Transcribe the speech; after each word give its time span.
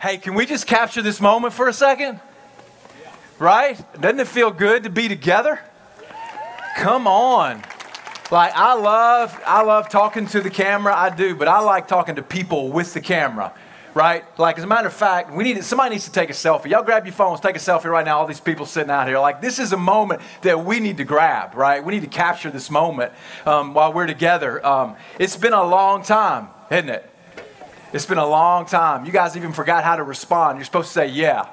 Hey, 0.00 0.18
can 0.18 0.34
we 0.34 0.46
just 0.46 0.68
capture 0.68 1.02
this 1.02 1.20
moment 1.20 1.52
for 1.52 1.66
a 1.66 1.72
second? 1.72 2.20
Right? 3.40 3.76
Doesn't 4.00 4.20
it 4.20 4.28
feel 4.28 4.52
good 4.52 4.84
to 4.84 4.90
be 4.90 5.08
together? 5.08 5.58
Come 6.76 7.08
on. 7.08 7.64
Like 8.30 8.52
I 8.54 8.74
love 8.74 9.36
I 9.44 9.62
love 9.62 9.88
talking 9.88 10.26
to 10.28 10.40
the 10.40 10.50
camera, 10.50 10.94
I 10.94 11.10
do, 11.10 11.34
but 11.34 11.48
I 11.48 11.58
like 11.60 11.88
talking 11.88 12.14
to 12.14 12.22
people 12.22 12.70
with 12.70 12.94
the 12.94 13.00
camera. 13.00 13.52
Right? 13.92 14.22
Like 14.38 14.58
as 14.58 14.62
a 14.62 14.68
matter 14.68 14.86
of 14.86 14.94
fact, 14.94 15.32
we 15.32 15.42
need 15.42 15.64
somebody 15.64 15.96
needs 15.96 16.04
to 16.04 16.12
take 16.12 16.30
a 16.30 16.34
selfie. 16.34 16.66
Y'all 16.66 16.84
grab 16.84 17.04
your 17.04 17.14
phones, 17.14 17.40
take 17.40 17.56
a 17.56 17.58
selfie 17.58 17.90
right 17.90 18.04
now. 18.04 18.18
All 18.18 18.26
these 18.26 18.38
people 18.38 18.66
sitting 18.66 18.90
out 18.90 19.08
here, 19.08 19.18
like 19.18 19.40
this 19.40 19.58
is 19.58 19.72
a 19.72 19.76
moment 19.76 20.20
that 20.42 20.64
we 20.64 20.78
need 20.78 20.98
to 20.98 21.04
grab. 21.04 21.56
Right? 21.56 21.84
We 21.84 21.94
need 21.94 22.02
to 22.02 22.08
capture 22.08 22.52
this 22.52 22.70
moment 22.70 23.12
um, 23.46 23.74
while 23.74 23.92
we're 23.92 24.06
together. 24.06 24.64
Um, 24.64 24.94
it's 25.18 25.36
been 25.36 25.54
a 25.54 25.64
long 25.64 26.04
time, 26.04 26.50
isn't 26.70 26.88
it? 26.88 27.10
It's 27.90 28.04
been 28.04 28.18
a 28.18 28.26
long 28.26 28.66
time. 28.66 29.06
You 29.06 29.12
guys 29.12 29.34
even 29.34 29.52
forgot 29.52 29.82
how 29.82 29.96
to 29.96 30.02
respond. 30.02 30.58
You're 30.58 30.66
supposed 30.66 30.88
to 30.88 30.92
say, 30.92 31.06
yeah. 31.06 31.48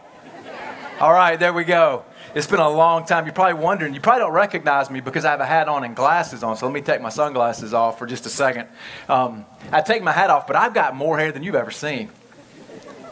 All 1.00 1.14
right, 1.14 1.40
there 1.40 1.54
we 1.54 1.64
go. 1.64 2.04
It's 2.34 2.48
been 2.48 2.60
a 2.60 2.70
long 2.70 3.06
time. 3.06 3.26
You're 3.26 3.34
probably 3.34 3.62
wondering, 3.62 3.94
you 3.94 4.02
probably 4.02 4.20
don't 4.20 4.34
recognize 4.34 4.90
me 4.90 5.00
because 5.00 5.24
I 5.24 5.32
have 5.32 5.40
a 5.40 5.46
hat 5.46 5.70
on 5.70 5.86
and 5.86 5.96
glasses 5.96 6.44
on. 6.44 6.58
So 6.58 6.66
let 6.66 6.74
me 6.74 6.82
take 6.82 7.00
my 7.00 7.08
sunglasses 7.08 7.74
off 7.74 7.98
for 7.98 8.06
just 8.06 8.26
a 8.26 8.30
second. 8.30 8.68
Um, 9.08 9.46
I 9.72 9.80
take 9.80 10.04
my 10.04 10.12
hat 10.12 10.30
off, 10.30 10.46
but 10.46 10.58
I've 10.58 10.74
got 10.74 10.94
more 10.94 11.18
hair 11.18 11.32
than 11.32 11.42
you've 11.42 11.56
ever 11.56 11.72
seen. 11.72 12.10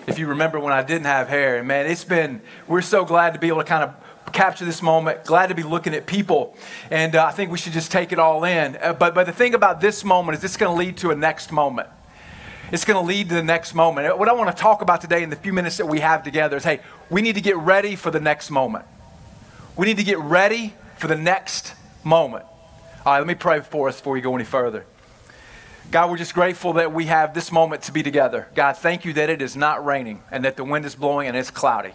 If 0.06 0.20
you 0.20 0.28
remember 0.28 0.60
when 0.60 0.74
I 0.74 0.84
didn't 0.84 1.06
have 1.06 1.30
hair, 1.30 1.60
and 1.60 1.68
man, 1.68 1.86
it's 1.86 2.04
been, 2.04 2.42
we're 2.68 2.82
so 2.82 3.06
glad 3.06 3.34
to 3.36 3.40
be 3.40 3.48
able 3.48 3.60
to 3.60 3.64
kind 3.64 3.86
of 3.86 4.34
capture 4.34 4.66
this 4.66 4.82
moment. 4.82 5.24
Glad 5.24 5.48
to 5.48 5.56
be 5.56 5.64
looking 5.64 5.94
at 5.94 6.06
people. 6.06 6.58
And 6.92 7.16
uh, 7.16 7.26
I 7.26 7.32
think 7.32 7.52
we 7.52 7.58
should 7.58 7.72
just 7.72 7.90
take 7.90 8.12
it 8.12 8.20
all 8.20 8.44
in. 8.44 8.78
Uh, 8.82 8.92
but, 8.92 9.16
but 9.16 9.28
the 9.28 9.32
thing 9.32 9.54
about 9.54 9.80
this 9.80 10.04
moment 10.04 10.38
is 10.38 10.44
it's 10.44 10.58
going 10.58 10.74
to 10.74 10.78
lead 10.78 10.98
to 10.98 11.12
a 11.12 11.16
next 11.16 11.54
moment. 11.54 11.88
It's 12.74 12.86
going 12.86 13.00
to 13.00 13.08
lead 13.08 13.30
to 13.30 13.36
the 13.36 13.44
next 13.44 13.76
moment. 13.76 14.18
What 14.18 14.28
I 14.28 14.34
want 14.34 14.50
to 14.50 14.60
talk 14.60 14.82
about 14.82 15.00
today 15.00 15.22
in 15.22 15.30
the 15.30 15.36
few 15.36 15.54
minutes 15.54 15.78
that 15.78 15.86
we 15.86 16.00
have 16.00 16.24
together 16.24 16.58
is 16.58 16.64
hey, 16.64 16.80
we 17.08 17.22
need 17.22 17.36
to 17.36 17.42
get 17.42 17.56
ready 17.58 17.96
for 17.96 18.10
the 18.10 18.20
next 18.20 18.50
moment. 18.50 18.86
We 19.78 19.86
need 19.86 19.98
to 19.98 20.04
get 20.04 20.18
ready 20.18 20.74
for 20.98 21.06
the 21.06 21.16
next 21.16 21.76
moment. 22.04 22.46
All 23.06 23.14
right, 23.14 23.20
let 23.20 23.28
me 23.28 23.36
pray 23.36 23.60
for 23.60 23.90
us 23.90 23.98
before 23.98 24.14
we 24.14 24.22
go 24.22 24.34
any 24.34 24.44
further. 24.44 24.88
God, 25.92 26.10
we're 26.10 26.18
just 26.18 26.34
grateful 26.34 26.74
that 26.74 26.92
we 26.92 27.06
have 27.06 27.36
this 27.36 27.52
moment 27.52 27.84
to 27.84 27.92
be 27.92 28.02
together. 28.02 28.48
God, 28.56 28.76
thank 28.76 29.06
you 29.06 29.14
that 29.14 29.30
it 29.30 29.44
is 29.44 29.56
not 29.56 29.86
raining 29.86 30.24
and 30.32 30.44
that 30.44 30.58
the 30.58 30.64
wind 30.64 30.84
is 30.84 30.96
blowing 30.96 31.28
and 31.28 31.38
it's 31.38 31.52
cloudy. 31.52 31.94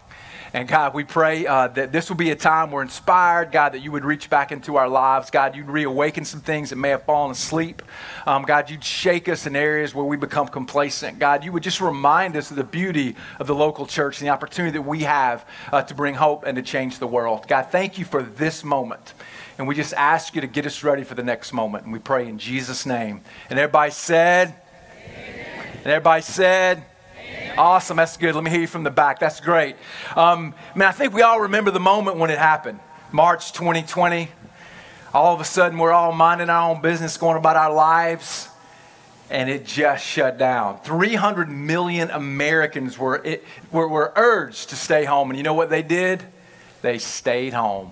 And 0.53 0.67
God, 0.67 0.95
we 0.95 1.05
pray 1.05 1.47
uh, 1.47 1.69
that 1.69 1.93
this 1.93 2.09
will 2.09 2.17
be 2.17 2.31
a 2.31 2.37
time 2.37 2.71
we're 2.71 2.83
inspired, 2.83 3.53
God, 3.53 3.75
that 3.75 3.81
you 3.81 3.93
would 3.93 4.05
reach 4.05 4.31
back 4.31 4.51
into 4.51 4.77
our 4.77 4.89
lives. 4.89 5.31
God, 5.31 5.55
you'd 5.55 5.69
reawaken 5.69 6.25
some 6.25 6.41
things 6.41 6.71
that 6.71 6.77
may 6.77 6.89
have 6.91 7.03
fallen 7.03 7.33
asleep. 7.33 7.83
Um, 8.27 8.45
God, 8.45 8.71
you'd 8.71 8.83
shake 8.83 9.29
us 9.29 9.47
in 9.47 9.55
areas 9.55 9.95
where 9.95 10.05
we 10.05 10.17
become 10.17 10.49
complacent. 10.49 11.19
God, 11.19 11.45
you 11.45 11.53
would 11.53 11.63
just 11.63 11.81
remind 11.81 12.37
us 12.37 12.51
of 12.51 12.57
the 12.57 12.65
beauty 12.65 13.15
of 13.39 13.47
the 13.47 13.55
local 13.55 13.87
church 13.87 14.21
and 14.21 14.27
the 14.27 14.33
opportunity 14.33 14.73
that 14.73 14.83
we 14.83 15.01
have 15.01 15.45
uh, 15.71 15.83
to 15.83 15.95
bring 15.95 16.15
hope 16.15 16.45
and 16.45 16.57
to 16.57 16.63
change 16.63 16.99
the 16.99 17.07
world. 17.07 17.47
God, 17.47 17.67
thank 17.71 17.99
you 17.99 18.05
for 18.05 18.23
this 18.23 18.65
moment. 18.65 19.13
And 19.59 19.67
we 19.67 19.75
just 19.75 19.93
ask 19.95 20.35
you 20.35 20.41
to 20.41 20.47
get 20.47 20.65
us 20.67 20.83
ready 20.83 21.03
for 21.03 21.15
the 21.15 21.23
next 21.23 21.53
moment. 21.53 21.85
And 21.85 21.93
we 21.93 21.99
pray 21.99 22.29
in 22.29 22.39
Jesus' 22.39 22.87
name. 22.87 23.21
And 23.51 23.59
everybody 23.59 23.91
said, 23.91 24.55
Amen. 25.05 25.47
and 25.79 25.87
everybody 25.87 26.23
said, 26.23 26.85
Awesome. 27.59 27.97
That's 27.97 28.17
good. 28.17 28.37
Let 28.37 28.45
me 28.45 28.53
hear 28.53 28.61
you 28.61 28.67
from 28.69 28.85
the 28.85 28.91
back. 28.91 29.19
That's 29.19 29.41
great. 29.41 29.75
Um, 30.15 30.55
man, 30.77 30.87
I 30.87 30.93
think 30.93 31.13
we 31.13 31.23
all 31.23 31.41
remember 31.41 31.73
the 31.73 31.81
moment 31.81 32.17
when 32.17 32.31
it 32.31 32.39
happened. 32.39 32.79
March 33.11 33.53
2020. 33.53 34.29
All 35.13 35.35
of 35.35 35.41
a 35.41 35.45
sudden, 35.45 35.77
we're 35.77 35.91
all 35.91 36.13
minding 36.13 36.51
our 36.51 36.71
own 36.71 36.81
business, 36.83 37.17
going 37.17 37.37
about 37.37 37.57
our 37.57 37.75
lives, 37.75 38.49
and 39.29 39.51
it 39.51 39.67
just 39.67 40.07
shut 40.07 40.39
down. 40.39 40.79
300 40.83 41.49
million 41.49 42.11
Americans 42.11 42.97
were, 42.97 43.21
it, 43.25 43.45
were, 43.73 43.89
were 43.89 44.13
urged 44.15 44.69
to 44.69 44.77
stay 44.77 45.05
home. 45.05 45.29
And 45.31 45.37
you 45.37 45.43
know 45.43 45.55
what 45.55 45.69
they 45.69 45.83
did? 45.83 46.23
They 46.83 46.99
stayed 46.99 47.55
home. 47.55 47.91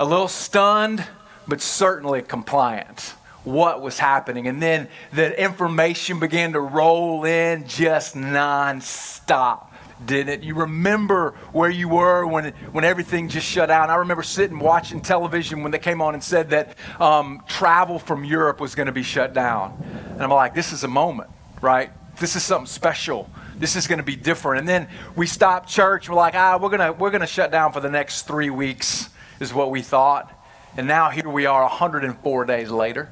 A 0.00 0.04
little 0.04 0.26
stunned, 0.26 1.06
but 1.46 1.60
certainly 1.60 2.20
compliant 2.20 3.14
what 3.46 3.80
was 3.80 3.98
happening. 3.98 4.48
And 4.48 4.60
then 4.60 4.88
the 5.12 5.40
information 5.40 6.18
began 6.18 6.52
to 6.52 6.60
roll 6.60 7.24
in 7.24 7.66
just 7.66 8.16
nonstop. 8.16 9.68
Didn't 10.04 10.28
it? 10.28 10.42
You 10.42 10.56
remember 10.56 11.30
where 11.52 11.70
you 11.70 11.88
were 11.88 12.26
when, 12.26 12.52
when 12.72 12.84
everything 12.84 13.28
just 13.28 13.46
shut 13.46 13.68
down. 13.68 13.88
I 13.88 13.94
remember 13.96 14.22
sitting 14.22 14.58
watching 14.58 15.00
television 15.00 15.62
when 15.62 15.72
they 15.72 15.78
came 15.78 16.02
on 16.02 16.12
and 16.12 16.22
said 16.22 16.50
that 16.50 16.76
um, 17.00 17.42
travel 17.48 17.98
from 17.98 18.22
Europe 18.22 18.60
was 18.60 18.74
going 18.74 18.86
to 18.86 18.92
be 18.92 19.04
shut 19.04 19.32
down. 19.32 19.82
And 20.10 20.22
I'm 20.22 20.30
like, 20.30 20.54
this 20.54 20.72
is 20.72 20.84
a 20.84 20.88
moment, 20.88 21.30
right? 21.62 21.90
This 22.18 22.36
is 22.36 22.42
something 22.42 22.66
special 22.66 23.30
this 23.58 23.74
is 23.74 23.86
going 23.86 24.00
to 24.00 24.04
be 24.04 24.16
different. 24.16 24.60
And 24.60 24.68
then 24.68 24.86
we 25.14 25.26
stopped 25.26 25.70
church. 25.70 26.10
We're 26.10 26.14
like, 26.14 26.34
ah, 26.34 26.58
we're 26.60 26.68
going 26.68 26.98
we're 26.98 27.10
to 27.10 27.26
shut 27.26 27.50
down 27.50 27.72
for 27.72 27.80
the 27.80 27.88
next 27.88 28.26
three 28.26 28.50
weeks, 28.50 29.08
is 29.40 29.54
what 29.54 29.70
we 29.70 29.80
thought. 29.80 30.30
And 30.76 30.86
now 30.86 31.08
here 31.08 31.30
we 31.30 31.46
are 31.46 31.62
104 31.62 32.44
days 32.44 32.70
later 32.70 33.08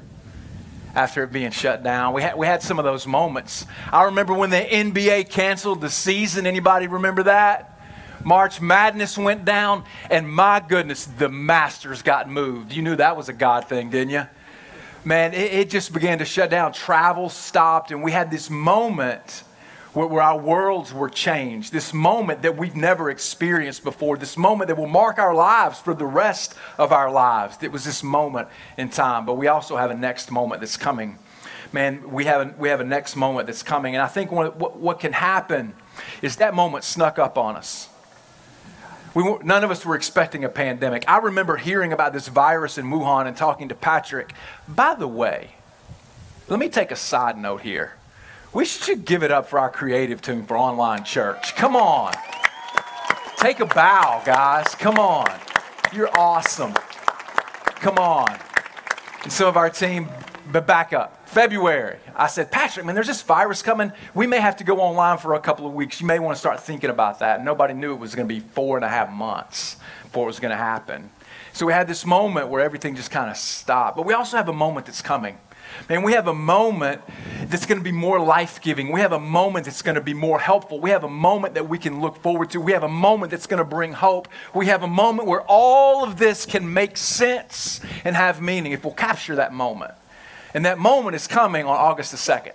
after 0.95 1.23
it 1.23 1.31
being 1.31 1.51
shut 1.51 1.83
down. 1.83 2.13
We 2.13 2.21
had, 2.21 2.37
we 2.37 2.47
had 2.47 2.63
some 2.63 2.79
of 2.79 2.85
those 2.85 3.05
moments. 3.05 3.65
I 3.91 4.05
remember 4.05 4.33
when 4.33 4.49
the 4.49 4.57
NBA 4.61 5.29
canceled 5.29 5.81
the 5.81 5.89
season. 5.89 6.47
Anybody 6.47 6.87
remember 6.87 7.23
that? 7.23 7.71
March 8.23 8.59
Madness 8.59 9.17
went 9.17 9.45
down, 9.45 9.83
and 10.09 10.27
my 10.27 10.59
goodness, 10.59 11.05
the 11.05 11.29
Masters 11.29 12.01
got 12.01 12.27
moved. 12.27 12.71
You 12.71 12.81
knew 12.81 12.95
that 12.95 13.15
was 13.15 13.29
a 13.29 13.33
God 13.33 13.67
thing, 13.67 13.91
didn't 13.91 14.09
you? 14.09 14.25
Man, 15.03 15.35
it, 15.35 15.53
it 15.53 15.69
just 15.69 15.93
began 15.93 16.17
to 16.17 16.25
shut 16.25 16.49
down. 16.49 16.73
Travel 16.73 17.29
stopped, 17.29 17.91
and 17.91 18.01
we 18.01 18.11
had 18.11 18.31
this 18.31 18.49
moment 18.49 19.43
where, 19.95 20.07
where 20.07 20.21
our 20.21 20.37
worlds 20.37 20.93
were 20.93 21.09
changed, 21.09 21.71
this 21.71 21.93
moment 21.93 22.41
that 22.41 22.57
we've 22.57 22.75
never 22.75 23.09
experienced 23.09 23.83
before, 23.83 24.17
this 24.17 24.37
moment 24.37 24.67
that 24.67 24.77
will 24.77 24.87
mark 24.87 25.17
our 25.17 25.33
lives 25.33 25.79
for 25.79 25.93
the 25.93 26.05
rest 26.05 26.53
of 26.77 26.91
our 26.91 27.09
lives. 27.09 27.57
It 27.61 27.71
was 27.71 27.85
this 27.85 28.03
moment 28.03 28.49
in 28.77 28.89
time, 28.89 29.25
but 29.25 29.35
we 29.35 29.47
also 29.47 29.77
have 29.77 29.91
a 29.91 29.95
next 29.95 30.31
moment 30.31 30.61
that's 30.61 30.77
coming. 30.77 31.17
Man, 31.71 32.11
we 32.11 32.25
have 32.25 32.41
a, 32.41 32.53
we 32.57 32.69
have 32.69 32.81
a 32.81 32.85
next 32.85 33.15
moment 33.15 33.47
that's 33.47 33.63
coming, 33.63 33.95
and 33.95 34.03
I 34.03 34.07
think 34.07 34.31
what, 34.31 34.57
what, 34.57 34.77
what 34.77 34.99
can 34.99 35.13
happen 35.13 35.73
is 36.21 36.35
that 36.37 36.53
moment 36.53 36.83
snuck 36.83 37.17
up 37.17 37.37
on 37.37 37.55
us. 37.55 37.89
We, 39.13 39.23
none 39.43 39.63
of 39.63 39.71
us 39.71 39.85
were 39.85 39.95
expecting 39.95 40.43
a 40.43 40.49
pandemic. 40.49 41.05
I 41.07 41.19
remember 41.19 41.55
hearing 41.55 41.93
about 41.93 42.11
this 42.11 42.27
virus 42.27 42.77
in 42.77 42.87
Wuhan 42.87 43.27
and 43.27 43.37
talking 43.37 43.69
to 43.69 43.75
Patrick. 43.75 44.33
By 44.67 44.95
the 44.95 45.07
way, 45.07 45.51
let 46.49 46.59
me 46.59 46.67
take 46.67 46.91
a 46.91 46.97
side 46.97 47.37
note 47.37 47.61
here. 47.61 47.93
We 48.55 48.63
should 48.63 49.03
give 49.03 49.21
it 49.21 49.31
up 49.31 49.49
for 49.49 49.59
our 49.59 49.69
creative 49.69 50.21
team 50.21 50.45
for 50.45 50.55
online 50.57 51.03
church. 51.03 51.57
Come 51.57 51.75
on. 51.75 52.13
Take 53.35 53.59
a 53.59 53.65
bow, 53.65 54.21
guys. 54.25 54.73
Come 54.75 54.97
on. 54.97 55.29
You're 55.91 56.09
awesome. 56.17 56.73
Come 57.65 57.97
on. 57.97 58.33
And 59.23 59.33
some 59.33 59.49
of 59.49 59.57
our 59.57 59.69
team, 59.69 60.07
but 60.53 60.65
back 60.65 60.93
up. 60.93 61.27
February, 61.27 61.97
I 62.15 62.27
said, 62.27 62.49
Patrick, 62.49 62.85
man, 62.85 62.95
there's 62.95 63.07
this 63.07 63.21
virus 63.23 63.61
coming. 63.61 63.91
We 64.13 64.25
may 64.25 64.39
have 64.39 64.55
to 64.55 64.63
go 64.63 64.79
online 64.79 65.17
for 65.17 65.33
a 65.33 65.39
couple 65.41 65.67
of 65.67 65.73
weeks. 65.73 65.99
You 65.99 66.07
may 66.07 66.19
want 66.19 66.37
to 66.37 66.39
start 66.39 66.63
thinking 66.63 66.89
about 66.89 67.19
that. 67.19 67.43
Nobody 67.43 67.73
knew 67.73 67.93
it 67.93 67.99
was 67.99 68.15
going 68.15 68.25
to 68.25 68.33
be 68.33 68.39
four 68.39 68.77
and 68.77 68.85
a 68.85 68.89
half 68.89 69.11
months 69.11 69.75
before 70.03 70.23
it 70.23 70.27
was 70.27 70.39
going 70.39 70.51
to 70.51 70.55
happen. 70.55 71.09
So 71.51 71.65
we 71.65 71.73
had 71.73 71.89
this 71.89 72.05
moment 72.05 72.47
where 72.47 72.61
everything 72.61 72.95
just 72.95 73.11
kind 73.11 73.29
of 73.29 73.35
stopped. 73.35 73.97
But 73.97 74.05
we 74.05 74.13
also 74.13 74.37
have 74.37 74.47
a 74.47 74.53
moment 74.53 74.85
that's 74.85 75.01
coming. 75.01 75.37
Man, 75.89 76.01
we 76.03 76.13
have 76.13 76.27
a 76.27 76.33
moment 76.33 77.01
that's 77.47 77.65
going 77.65 77.77
to 77.77 77.83
be 77.83 77.91
more 77.91 78.19
life 78.19 78.61
giving. 78.61 78.91
We 78.91 79.01
have 79.01 79.11
a 79.11 79.19
moment 79.19 79.65
that's 79.65 79.81
going 79.81 79.95
to 79.95 80.01
be 80.01 80.13
more 80.13 80.39
helpful. 80.39 80.79
We 80.79 80.89
have 80.89 81.03
a 81.03 81.09
moment 81.09 81.53
that 81.55 81.69
we 81.69 81.77
can 81.77 82.01
look 82.01 82.17
forward 82.17 82.49
to. 82.51 82.61
We 82.61 82.71
have 82.71 82.83
a 82.83 82.89
moment 82.89 83.31
that's 83.31 83.47
going 83.47 83.59
to 83.59 83.65
bring 83.65 83.93
hope. 83.93 84.27
We 84.53 84.65
have 84.67 84.83
a 84.83 84.87
moment 84.87 85.27
where 85.27 85.41
all 85.47 86.03
of 86.03 86.17
this 86.17 86.45
can 86.45 86.73
make 86.73 86.97
sense 86.97 87.81
and 88.03 88.15
have 88.15 88.41
meaning 88.41 88.71
if 88.71 88.83
we'll 88.83 88.93
capture 88.93 89.35
that 89.35 89.53
moment. 89.53 89.93
And 90.53 90.65
that 90.65 90.79
moment 90.79 91.15
is 91.15 91.27
coming 91.27 91.65
on 91.65 91.75
August 91.75 92.11
the 92.11 92.17
2nd. 92.17 92.53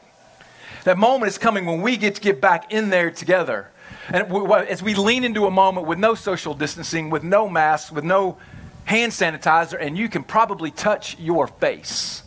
That 0.85 0.99
moment 0.99 1.31
is 1.31 1.39
coming 1.39 1.67
when 1.67 1.83
we 1.83 1.97
get 1.97 2.15
to 2.17 2.21
get 2.21 2.41
back 2.41 2.73
in 2.73 2.91
there 2.91 3.11
together. 3.11 3.69
And 4.09 4.33
as 4.53 4.83
we 4.83 4.95
lean 4.95 5.25
into 5.25 5.47
a 5.47 5.51
moment 5.51 5.87
with 5.87 5.99
no 5.99 6.15
social 6.15 6.55
distancing, 6.55 7.11
with 7.11 7.23
no 7.23 7.49
masks, 7.49 7.93
with 7.93 8.05
no 8.05 8.39
hand 8.87 9.13
sanitizer, 9.13 9.77
and 9.79 9.97
you 9.97 10.09
can 10.09 10.25
probably 10.25 10.71
touch 10.71 11.19
your 11.19 11.47
face 11.47 12.25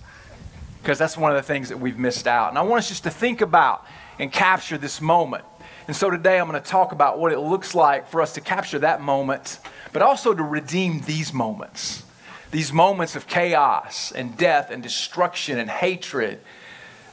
because 0.83 0.99
that's 0.99 1.15
one 1.15 1.31
of 1.31 1.37
the 1.37 1.43
things 1.43 1.69
that 1.69 1.79
we've 1.79 1.97
missed 1.97 2.27
out. 2.27 2.49
And 2.49 2.57
I 2.57 2.61
want 2.61 2.79
us 2.79 2.89
just 2.89 3.03
to 3.03 3.09
think 3.09 3.39
about 3.39 3.87
and 4.19 4.29
capture 4.29 4.77
this 4.77 4.99
moment. 4.99 5.45
And 5.87 5.95
so 5.95 6.09
today 6.09 6.37
I'm 6.37 6.49
going 6.49 6.61
to 6.61 6.69
talk 6.69 6.91
about 6.91 7.19
what 7.19 7.31
it 7.31 7.39
looks 7.39 7.73
like 7.73 8.09
for 8.09 8.21
us 8.21 8.33
to 8.33 8.41
capture 8.41 8.79
that 8.79 9.01
moment, 9.01 9.59
but 9.93 10.01
also 10.01 10.33
to 10.33 10.43
redeem 10.43 10.99
these 10.99 11.33
moments. 11.33 12.03
These 12.51 12.73
moments 12.73 13.15
of 13.15 13.27
chaos 13.27 14.11
and 14.11 14.35
death 14.35 14.71
and 14.71 14.83
destruction 14.83 15.57
and 15.57 15.69
hatred 15.69 16.41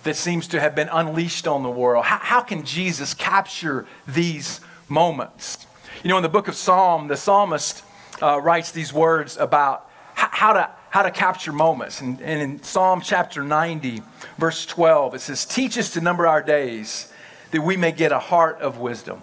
that 0.03 0.17
seems 0.17 0.49
to 0.49 0.59
have 0.59 0.75
been 0.75 0.89
unleashed 0.91 1.47
on 1.47 1.63
the 1.63 1.71
world. 1.71 2.07
How, 2.07 2.19
how 2.19 2.41
can 2.41 2.65
Jesus 2.65 3.15
capture 3.15 3.87
these 4.05 4.61
moments? 4.89 5.65
You 6.03 6.09
know, 6.09 6.17
in 6.17 6.25
the 6.25 6.29
book 6.29 6.49
of 6.49 6.57
Psalm, 6.57 7.07
the 7.07 7.17
psalmist 7.17 7.85
uh, 8.21 8.41
writes 8.41 8.73
these 8.73 8.93
words 8.93 9.37
about 9.37 9.89
how 10.15 10.55
to 10.55 10.71
how 10.91 11.03
to 11.03 11.11
capture 11.11 11.53
moments. 11.53 12.01
And, 12.01 12.21
and, 12.21 12.43
in 12.43 12.63
Psalm 12.63 13.01
chapter 13.01 13.43
90, 13.43 14.03
verse 14.39 14.67
12, 14.67 15.15
it 15.15 15.21
says, 15.21 15.45
Teach 15.45 15.79
us 15.79 15.91
to 15.95 16.01
number 16.01 16.27
our 16.27 16.43
days 16.43 17.13
that 17.53 17.63
we 17.63 17.77
may 17.77 17.93
get 17.93 18.13
a 18.13 18.19
heart 18.19 18.61
of 18.61 18.79
wisdom. 18.79 19.23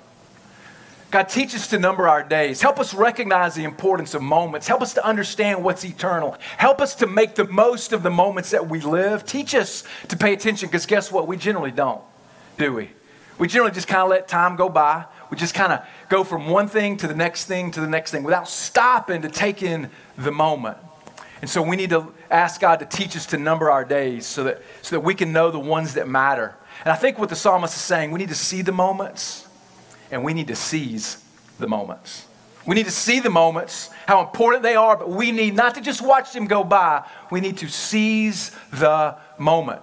God, 1.09 1.29
teach 1.29 1.55
us 1.55 1.67
to 1.67 1.79
number 1.79 2.07
our 2.07 2.21
days. 2.21 2.61
Help 2.61 2.79
us 2.79 2.93
recognize 2.93 3.55
the 3.55 3.63
importance 3.63 4.13
of 4.13 4.21
moments. 4.21 4.67
Help 4.67 4.81
us 4.81 4.93
to 4.95 5.05
understand 5.05 5.63
what's 5.63 5.85
eternal. 5.85 6.35
Help 6.57 6.81
us 6.81 6.95
to 6.95 7.07
make 7.07 7.35
the 7.35 7.45
most 7.45 7.93
of 7.93 8.03
the 8.03 8.09
moments 8.09 8.51
that 8.51 8.67
we 8.67 8.81
live. 8.81 9.25
Teach 9.25 9.55
us 9.55 9.85
to 10.09 10.17
pay 10.17 10.33
attention 10.33 10.67
because 10.67 10.85
guess 10.85 11.09
what? 11.09 11.25
We 11.25 11.37
generally 11.37 11.71
don't, 11.71 12.01
do 12.57 12.73
we? 12.73 12.89
We 13.37 13.47
generally 13.47 13.73
just 13.73 13.87
kind 13.87 14.01
of 14.01 14.09
let 14.09 14.27
time 14.27 14.57
go 14.57 14.67
by. 14.67 15.05
We 15.29 15.37
just 15.37 15.53
kind 15.53 15.71
of 15.71 15.85
go 16.09 16.25
from 16.25 16.47
one 16.47 16.67
thing 16.67 16.97
to 16.97 17.07
the 17.07 17.15
next 17.15 17.45
thing 17.45 17.71
to 17.71 17.81
the 17.81 17.87
next 17.87 18.11
thing 18.11 18.23
without 18.23 18.49
stopping 18.49 19.21
to 19.21 19.29
take 19.29 19.63
in 19.63 19.89
the 20.17 20.31
moment. 20.31 20.77
And 21.42 21.50
so 21.50 21.62
we 21.62 21.75
need 21.75 21.92
to 21.92 22.13
ask 22.31 22.60
God 22.60 22.78
to 22.80 22.86
teach 22.86 23.16
us 23.16 23.25
to 23.28 23.38
number 23.38 23.69
our 23.69 23.86
days 23.86 24.25
so 24.25 24.44
that, 24.45 24.62
so 24.81 24.95
that 24.95 25.01
we 25.01 25.13
can 25.13 25.31
know 25.31 25.51
the 25.51 25.60
ones 25.60 25.94
that 25.94 26.07
matter. 26.07 26.56
And 26.84 26.92
I 26.92 26.95
think 26.95 27.19
what 27.19 27.30
the 27.30 27.36
psalmist 27.36 27.75
is 27.75 27.81
saying, 27.81 28.12
we 28.12 28.19
need 28.19 28.30
to 28.30 28.36
see 28.36 28.62
the 28.62 28.72
moments 28.72 29.48
and 30.12 30.24
we 30.24 30.34
need 30.34 30.48
to 30.48 30.56
seize 30.56 31.24
the 31.60 31.68
moments. 31.68 32.25
We 32.66 32.75
need 32.75 32.86
to 32.86 32.92
see 32.92 33.19
the 33.19 33.30
moments, 33.30 33.89
how 34.07 34.22
important 34.22 34.62
they 34.62 34.75
are, 34.75 34.98
but 34.98 35.10
we 35.10 35.31
need 35.31 35.56
not 35.56 35.75
to 35.75 35.81
just 35.81 36.01
watch 36.01 36.34
them 36.34 36.48
go 36.48 36.63
by, 36.63 37.06
we 37.31 37.39
need 37.39 37.57
to 37.60 37.69
seize 37.69 38.51
the 38.74 39.16
moment. 39.38 39.81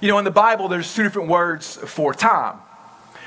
You 0.00 0.08
know, 0.08 0.18
in 0.18 0.24
the 0.24 0.30
Bible, 0.32 0.68
there's 0.68 0.92
two 0.92 1.04
different 1.04 1.28
words 1.28 1.76
for 1.76 2.12
time. 2.12 2.56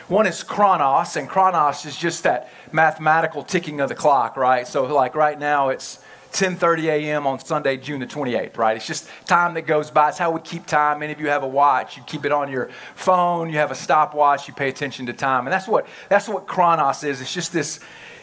One 0.09 0.27
is 0.27 0.43
chronos, 0.43 1.15
and 1.15 1.29
chronos 1.29 1.85
is 1.85 1.95
just 1.95 2.23
that 2.23 2.49
mathematical 2.71 3.43
ticking 3.43 3.79
of 3.79 3.89
the 3.89 3.95
clock, 3.95 4.35
right? 4.35 4.67
So, 4.67 4.83
like 4.85 5.15
right 5.15 5.39
now, 5.39 5.69
it's 5.69 5.99
10:30 6.31 6.85
a.m. 6.85 7.27
on 7.27 7.39
Sunday, 7.39 7.77
June 7.77 7.99
the 7.99 8.07
28th, 8.07 8.57
right? 8.57 8.77
It's 8.77 8.87
just 8.87 9.09
time 9.25 9.53
that 9.55 9.63
goes 9.63 9.89
by. 9.91 10.09
It's 10.09 10.17
how 10.17 10.31
we 10.31 10.41
keep 10.41 10.65
time. 10.65 10.99
Many 10.99 11.13
of 11.13 11.19
you 11.19 11.27
have 11.27 11.43
a 11.43 11.47
watch. 11.47 11.97
You 11.97 12.03
keep 12.03 12.25
it 12.25 12.31
on 12.31 12.51
your 12.51 12.69
phone. 12.95 13.49
You 13.49 13.57
have 13.57 13.71
a 13.71 13.75
stopwatch. 13.75 14.47
You 14.47 14.53
pay 14.53 14.69
attention 14.69 15.05
to 15.07 15.13
time, 15.13 15.45
and 15.45 15.53
that's 15.53 15.67
what 15.67 15.87
that's 16.07 16.27
what 16.27 16.47
Chronos 16.47 17.03
is. 17.03 17.21
It's 17.21 17.33
just 17.33 17.53
this. 17.53 17.79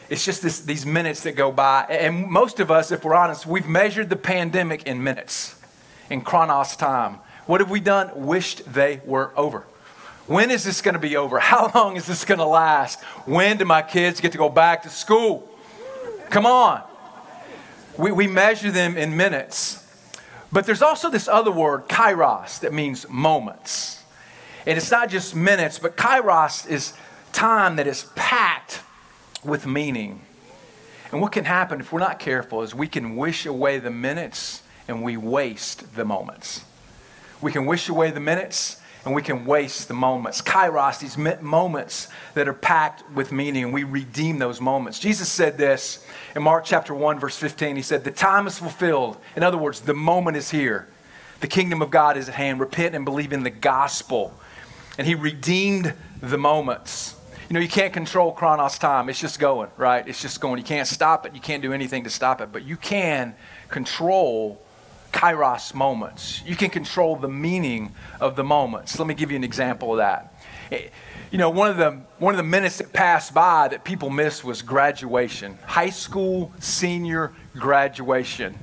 It's 0.09 0.25
just 0.25 0.41
this, 0.41 0.61
these 0.61 0.87
minutes 0.87 1.25
that 1.25 1.33
go 1.33 1.51
by. 1.51 1.85
And 1.91 2.29
most 2.31 2.61
of 2.61 2.71
us, 2.71 2.93
if 2.93 3.05
we're 3.05 3.17
honest, 3.17 3.45
we've 3.45 3.67
measured 3.67 4.09
the 4.09 4.15
pandemic 4.15 4.85
in 4.85 5.03
minutes, 5.03 5.57
in 6.11 6.21
Chronos 6.21 6.77
time. 6.77 7.19
What 7.47 7.61
have 7.61 7.71
we 7.71 7.81
done? 7.81 8.13
Wished 8.15 8.73
they 8.73 9.01
were 9.05 9.33
over. 9.37 9.65
When 10.27 10.51
is 10.53 10.65
this 10.65 10.81
going 10.81 10.95
to 10.95 11.01
be 11.01 11.17
over? 11.17 11.39
How 11.41 11.71
long 11.75 11.97
is 11.97 12.07
this 12.07 12.25
going 12.25 12.39
to 12.39 12.47
last? 12.47 13.03
When 13.25 13.57
do 13.57 13.65
my 13.65 13.83
kids 13.83 14.21
get 14.21 14.33
to 14.33 14.39
go 14.39 14.49
back 14.49 14.83
to 14.85 14.91
school? 14.91 15.49
Come 16.31 16.47
on. 16.47 16.83
We, 17.99 18.13
we 18.13 18.27
measure 18.27 18.71
them 18.71 18.97
in 18.97 19.17
minutes. 19.17 19.83
But 20.53 20.67
there's 20.67 20.83
also 20.83 21.11
this 21.11 21.29
other 21.29 21.51
word, 21.51 21.89
kairos, 21.89 22.61
that 22.61 22.73
means 22.73 23.09
moments. 23.09 24.03
And 24.67 24.77
it's 24.77 24.91
not 24.91 25.09
just 25.09 25.35
minutes, 25.35 25.79
but 25.79 25.97
kairos 25.97 26.69
is 26.69 26.93
time 27.33 27.77
that 27.77 27.87
is 27.87 28.05
packed 28.15 28.81
with 29.45 29.67
meaning. 29.67 30.23
And 31.13 31.21
what 31.21 31.33
can 31.33 31.45
happen 31.45 31.81
if 31.81 31.93
we're 31.93 32.01
not 32.01 32.19
careful 32.19 32.63
is 32.63 32.75
we 32.75 32.89
can 32.89 33.17
wish 33.17 33.47
away 33.47 33.79
the 33.79 33.91
minutes 33.91 34.63
and 34.89 35.03
we 35.03 35.17
waste 35.17 35.95
the 35.95 36.05
moments. 36.05 36.65
We 37.41 37.53
can 37.53 37.67
wish 37.67 37.89
away 37.89 38.11
the 38.11 38.21
minutes 38.21 38.81
and 39.07 39.15
we 39.15 39.23
can 39.23 39.47
waste 39.47 39.87
the 39.87 39.95
moments. 39.95 40.43
Kairos, 40.43 40.99
these 40.99 41.17
moments 41.41 42.09
that 42.35 42.49
are 42.49 42.53
packed 42.53 43.09
with 43.13 43.31
meaning, 43.31 43.63
and 43.63 43.73
we 43.73 43.85
redeem 43.85 44.41
those 44.41 44.61
moments. 44.61 44.99
Jesus 44.99 45.31
said 45.31 45.57
this 45.57 46.05
in 46.35 46.43
Mark 46.43 46.65
chapter 46.65 46.93
1, 46.93 47.21
verse 47.21 47.37
15. 47.37 47.77
He 47.77 47.83
said, 47.83 48.03
The 48.03 48.11
time 48.11 48.49
is 48.49 48.59
fulfilled. 48.59 49.17
In 49.37 49.45
other 49.45 49.57
words, 49.57 49.81
the 49.81 49.95
moment 49.95 50.37
is 50.37 50.51
here. 50.51 50.89
The 51.39 51.47
kingdom 51.47 51.83
of 51.83 51.91
God 51.93 52.17
is 52.17 52.29
at 52.29 52.35
hand. 52.35 52.59
Repent 52.59 52.97
and 52.97 53.05
believe 53.05 53.33
in 53.33 53.45
the 53.45 53.51
gospel. 53.51 54.35
And 54.99 55.07
he 55.07 55.15
redeemed 55.15 55.95
the 56.21 56.37
moments. 56.37 57.15
You 57.49 57.55
know, 57.55 57.61
you 57.61 57.69
can't 57.69 57.93
control 57.93 58.33
Chronos 58.33 58.77
time. 58.77 59.09
It's 59.09 59.21
just 59.21 59.39
going, 59.39 59.71
right? 59.77 60.07
It's 60.09 60.21
just 60.21 60.41
going. 60.41 60.59
You 60.59 60.65
can't 60.65 60.89
stop 60.89 61.25
it. 61.27 61.33
You 61.33 61.41
can't 61.41 61.63
do 61.63 61.73
anything 61.73 62.03
to 62.05 62.11
stop 62.11 62.41
it. 62.41 62.51
But 62.51 62.65
you 62.65 62.77
can 62.77 63.37
control 63.69 64.61
kairos 65.17 65.73
moments. 65.73 66.43
You 66.45 66.55
can 66.55 66.69
control 66.69 67.17
the 67.17 67.29
meaning 67.29 67.93
of 68.21 68.37
the 68.37 68.45
moments. 68.45 68.99
Let 68.99 69.09
me 69.09 69.15
give 69.15 69.31
you 69.31 69.37
an 69.37 69.45
example 69.45 69.93
of 69.93 69.99
that. 69.99 70.35
Eh, 70.71 70.89
you 71.31 71.39
know, 71.39 71.49
one 71.49 71.71
of 71.71 71.79
the 71.79 71.93
one 72.19 72.35
of 72.35 72.37
the 72.37 72.45
minutes 72.45 72.79
that 72.79 72.93
passed 72.93 73.33
by 73.33 73.69
that 73.69 73.83
people 73.83 74.11
missed 74.11 74.45
was 74.45 74.61
graduation, 74.61 75.59
high 75.65 75.91
school 75.91 76.53
senior 76.61 77.33
graduation. 77.55 78.59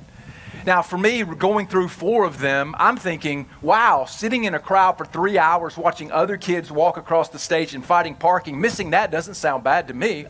Now, 0.64 0.80
for 0.80 0.96
me, 0.96 1.24
going 1.24 1.66
through 1.66 1.88
four 1.88 2.24
of 2.24 2.38
them, 2.38 2.74
I'm 2.78 2.96
thinking, 2.96 3.48
wow, 3.60 4.06
sitting 4.06 4.44
in 4.44 4.54
a 4.54 4.58
crowd 4.58 4.96
for 4.96 5.04
three 5.04 5.36
hours 5.36 5.76
watching 5.76 6.10
other 6.10 6.36
kids 6.38 6.70
walk 6.70 6.96
across 6.96 7.28
the 7.28 7.38
stage 7.38 7.74
and 7.74 7.84
fighting 7.84 8.14
parking, 8.14 8.60
missing 8.60 8.90
that 8.90 9.10
doesn't 9.10 9.34
sound 9.34 9.64
bad 9.64 9.88
to 9.88 9.94
me, 9.94 10.26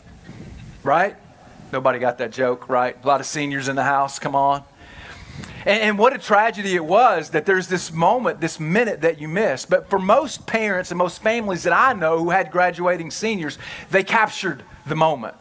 right? 0.83 1.15
Nobody 1.71 1.99
got 1.99 2.17
that 2.17 2.31
joke, 2.31 2.67
right? 2.67 2.97
A 3.01 3.07
lot 3.07 3.21
of 3.21 3.27
seniors 3.27 3.69
in 3.69 3.75
the 3.75 3.83
house, 3.83 4.19
come 4.19 4.35
on. 4.35 4.63
And, 5.65 5.81
and, 5.81 5.97
what 5.97 6.13
a 6.13 6.19
tragedy 6.19 6.75
it 6.75 6.85
was 6.85 7.31
that 7.31 7.47
there's 7.47 7.67
this 7.67 7.91
moment, 7.91 8.39
this 8.39 8.59
minute 8.59 9.01
that 9.01 9.19
you 9.19 9.27
miss. 9.27 9.65
But 9.65 9.89
for 9.89 9.97
most 9.97 10.45
parents 10.45 10.91
and 10.91 10.97
most 10.97 11.23
families 11.23 11.63
that 11.63 11.73
I 11.73 11.93
know 11.93 12.19
who 12.19 12.29
had 12.29 12.51
graduating 12.51 13.09
seniors, 13.09 13.57
they 13.89 14.03
captured 14.03 14.63
the 14.85 14.95
moment 14.95 15.35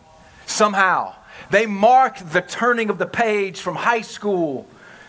somehow. 0.47 1.15
They 1.51 1.67
marked 1.67 2.33
the 2.33 2.41
turning 2.41 2.89
of 2.89 2.99
the 2.99 3.07
page 3.07 3.61
from 3.61 3.77
high 3.77 4.01
school 4.01 4.67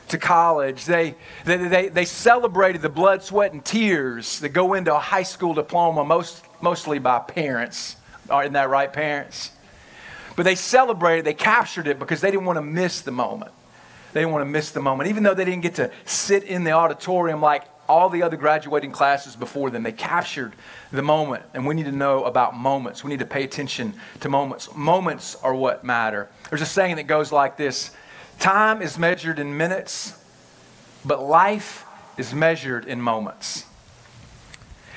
to 0.10 0.18
college. 0.18 0.86
They, 0.86 1.16
they, 1.46 1.58
they, 1.58 1.88
they 1.88 2.06
celebrated 2.06 2.82
the 2.82 2.90
blood, 2.90 3.24
sweat, 3.24 3.54
and 3.54 3.64
tears 3.64 4.40
that 4.40 4.50
go 4.50 4.74
into 4.74 4.94
a 4.94 5.00
high 5.00 5.24
school 5.24 5.54
diploma, 5.54 6.04
most, 6.04 6.44
mostly 6.62 7.00
by 7.00 7.20
parents. 7.20 7.96
Aren't 8.30 8.54
that 8.54 8.70
right, 8.70 8.92
parents? 8.92 9.52
But 10.36 10.44
they 10.44 10.56
celebrated, 10.56 11.26
they 11.26 11.34
captured 11.34 11.88
it 11.88 12.00
because 12.00 12.22
they 12.22 12.32
didn't 12.32 12.46
want 12.46 12.58
to 12.58 12.62
miss 12.62 13.02
the 13.02 13.12
moment. 13.12 13.52
They 14.16 14.22
didn't 14.22 14.32
want 14.32 14.44
to 14.44 14.50
miss 14.50 14.72
the 14.72 14.80
moment. 14.80 15.10
Even 15.10 15.24
though 15.24 15.34
they 15.34 15.44
didn't 15.44 15.62
get 15.62 15.76
to 15.76 15.92
sit 16.06 16.46
in 16.46 16.64
the 16.64 16.72
auditorium 16.72 17.42
like 17.42 17.66
all 17.90 18.08
the 18.08 18.24
other 18.24 18.38
graduating 18.38 18.94
classes 18.94 19.36
before 19.36 19.70
them, 19.70 19.84
they 19.84 19.92
captured 19.92 20.54
the 20.94 21.02
moment. 21.02 21.44
And 21.54 21.68
we 21.68 21.76
need 21.76 21.84
to 21.84 21.92
know 21.92 22.24
about 22.24 22.56
moments. 22.56 23.04
We 23.04 23.10
need 23.10 23.20
to 23.20 23.26
pay 23.26 23.44
attention 23.44 23.94
to 24.22 24.30
moments. 24.30 24.74
Moments 24.74 25.36
are 25.44 25.54
what 25.54 25.84
matter. 25.84 26.30
There's 26.50 26.62
a 26.62 26.66
saying 26.66 26.96
that 26.96 27.08
goes 27.08 27.34
like 27.34 27.58
this 27.58 27.92
Time 28.40 28.82
is 28.82 28.98
measured 28.98 29.38
in 29.38 29.58
minutes, 29.58 30.18
but 31.04 31.22
life 31.22 31.84
is 32.18 32.34
measured 32.34 32.86
in 32.86 33.02
moments. 33.02 33.66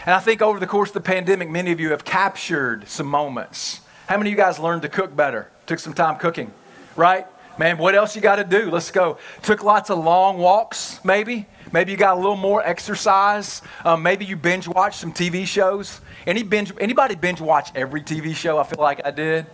And 0.06 0.14
I 0.14 0.20
think 0.20 0.42
over 0.42 0.60
the 0.60 0.66
course 0.68 0.90
of 0.90 0.94
the 0.94 1.00
pandemic, 1.00 1.50
many 1.50 1.72
of 1.72 1.80
you 1.80 1.90
have 1.90 2.04
captured 2.04 2.88
some 2.88 3.08
moments. 3.08 3.80
How 4.06 4.16
many 4.16 4.30
of 4.30 4.38
you 4.38 4.44
guys 4.44 4.60
learned 4.60 4.82
to 4.82 4.88
cook 4.88 5.16
better? 5.16 5.50
Took 5.66 5.80
some 5.80 5.92
time 5.92 6.18
cooking, 6.18 6.52
right? 6.94 7.26
Man, 7.58 7.76
what 7.76 7.96
else 7.96 8.14
you 8.14 8.22
got 8.22 8.36
to 8.36 8.44
do? 8.44 8.70
Let's 8.70 8.92
go. 8.92 9.18
Took 9.42 9.64
lots 9.64 9.90
of 9.90 9.98
long 9.98 10.38
walks, 10.38 11.00
maybe. 11.04 11.46
Maybe 11.72 11.90
you 11.90 11.98
got 11.98 12.16
a 12.16 12.20
little 12.20 12.36
more 12.36 12.64
exercise. 12.64 13.62
Um, 13.84 14.00
maybe 14.04 14.24
you 14.24 14.36
binge 14.36 14.68
watch 14.68 14.96
some 14.96 15.12
TV 15.12 15.44
shows. 15.44 16.00
Any 16.24 16.44
binge, 16.44 16.72
anybody 16.80 17.16
binge 17.16 17.40
watch 17.40 17.70
every 17.74 18.00
TV 18.00 18.34
show? 18.36 18.58
I 18.58 18.62
feel 18.62 18.80
like 18.80 19.04
I 19.04 19.10
did. 19.10 19.46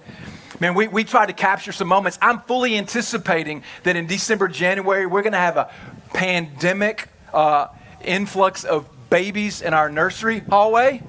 Man, 0.61 0.75
we, 0.75 0.87
we 0.87 1.03
tried 1.03 1.27
to 1.27 1.33
capture 1.33 1.73
some 1.73 1.89
moments. 1.89 2.19
I'm 2.21 2.41
fully 2.41 2.77
anticipating 2.77 3.63
that 3.85 3.97
in 3.97 4.07
December, 4.07 4.49
January, 4.49 5.07
we're 5.07 5.23
going 5.23 5.33
to 5.33 5.39
have 5.39 5.57
a 5.57 5.71
pandemic 6.13 7.09
uh, 7.33 7.69
influx 8.05 8.65
of 8.65 8.87
babies 9.09 9.63
in 9.63 9.73
our 9.73 9.89
nursery 9.89 10.41
hallway 10.41 11.03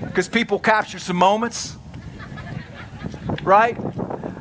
because 0.00 0.28
people 0.28 0.60
capture 0.60 1.00
some 1.00 1.16
moments, 1.16 1.76
right? 3.42 3.76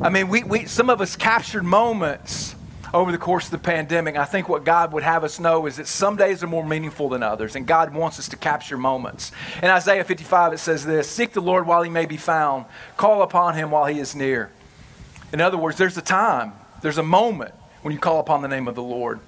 I 0.02 0.10
mean, 0.10 0.28
we, 0.28 0.44
we, 0.44 0.66
some 0.66 0.90
of 0.90 1.00
us 1.00 1.16
captured 1.16 1.64
moments 1.64 2.56
over 2.94 3.12
the 3.12 3.18
course 3.18 3.46
of 3.46 3.52
the 3.52 3.58
pandemic. 3.58 4.18
I 4.18 4.26
think 4.26 4.50
what 4.50 4.64
God 4.64 4.92
would 4.94 5.04
have 5.04 5.24
us 5.24 5.40
know 5.40 5.66
is 5.66 5.78
that 5.78 5.88
some 5.88 6.18
days 6.18 6.44
are 6.44 6.48
more 6.48 6.66
meaningful 6.66 7.10
than 7.10 7.24
others, 7.24 7.56
and 7.56 7.66
God 7.66 7.94
wants 7.94 8.20
us 8.20 8.28
to 8.30 8.38
capture 8.38 8.78
moments. 8.78 9.32
In 9.64 9.70
Isaiah 9.70 10.04
55, 10.04 10.54
it 10.54 10.58
says 10.58 10.86
this 10.86 11.10
Seek 11.10 11.34
the 11.34 11.42
Lord 11.42 11.66
while 11.66 11.82
he 11.82 11.90
may 11.90 12.06
be 12.06 12.18
found, 12.18 12.66
call 12.98 13.22
upon 13.22 13.56
him 13.56 13.72
while 13.72 13.86
he 13.86 14.00
is 14.00 14.16
near. 14.16 14.52
In 15.32 15.42
other 15.42 15.58
words, 15.58 15.78
there's 15.78 15.98
a 15.98 16.02
time, 16.02 16.54
there's 16.82 16.98
a 16.98 17.04
moment 17.04 17.54
when 17.82 17.94
you 17.94 18.00
call 18.00 18.20
upon 18.20 18.42
the 18.42 18.48
name 18.48 18.68
of 18.68 18.76
the 18.76 18.84
Lord. 18.84 19.20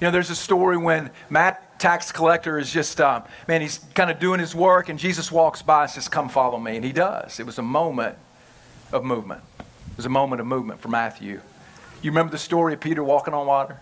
You 0.00 0.06
know, 0.06 0.10
there's 0.10 0.30
a 0.30 0.36
story 0.36 0.76
when 0.76 1.10
Matt, 1.30 1.78
tax 1.78 2.10
collector, 2.10 2.58
is 2.58 2.72
just, 2.72 3.00
um, 3.00 3.22
man, 3.46 3.60
he's 3.60 3.78
kind 3.94 4.10
of 4.10 4.18
doing 4.18 4.40
his 4.40 4.54
work, 4.54 4.88
and 4.88 4.98
Jesus 4.98 5.30
walks 5.30 5.62
by 5.62 5.82
and 5.82 5.90
says, 5.90 6.08
Come 6.08 6.28
follow 6.28 6.58
me. 6.58 6.76
And 6.76 6.84
he 6.84 6.92
does. 6.92 7.38
It 7.38 7.46
was 7.46 7.58
a 7.58 7.62
moment 7.62 8.18
of 8.92 9.04
movement. 9.04 9.42
It 9.92 9.96
was 9.98 10.06
a 10.06 10.10
moment 10.10 10.40
of 10.40 10.46
movement 10.46 10.80
for 10.80 10.88
Matthew. 10.88 11.40
You 12.00 12.10
remember 12.10 12.32
the 12.32 12.38
story 12.38 12.72
of 12.72 12.80
Peter 12.80 13.04
walking 13.04 13.34
on 13.34 13.46
water? 13.46 13.78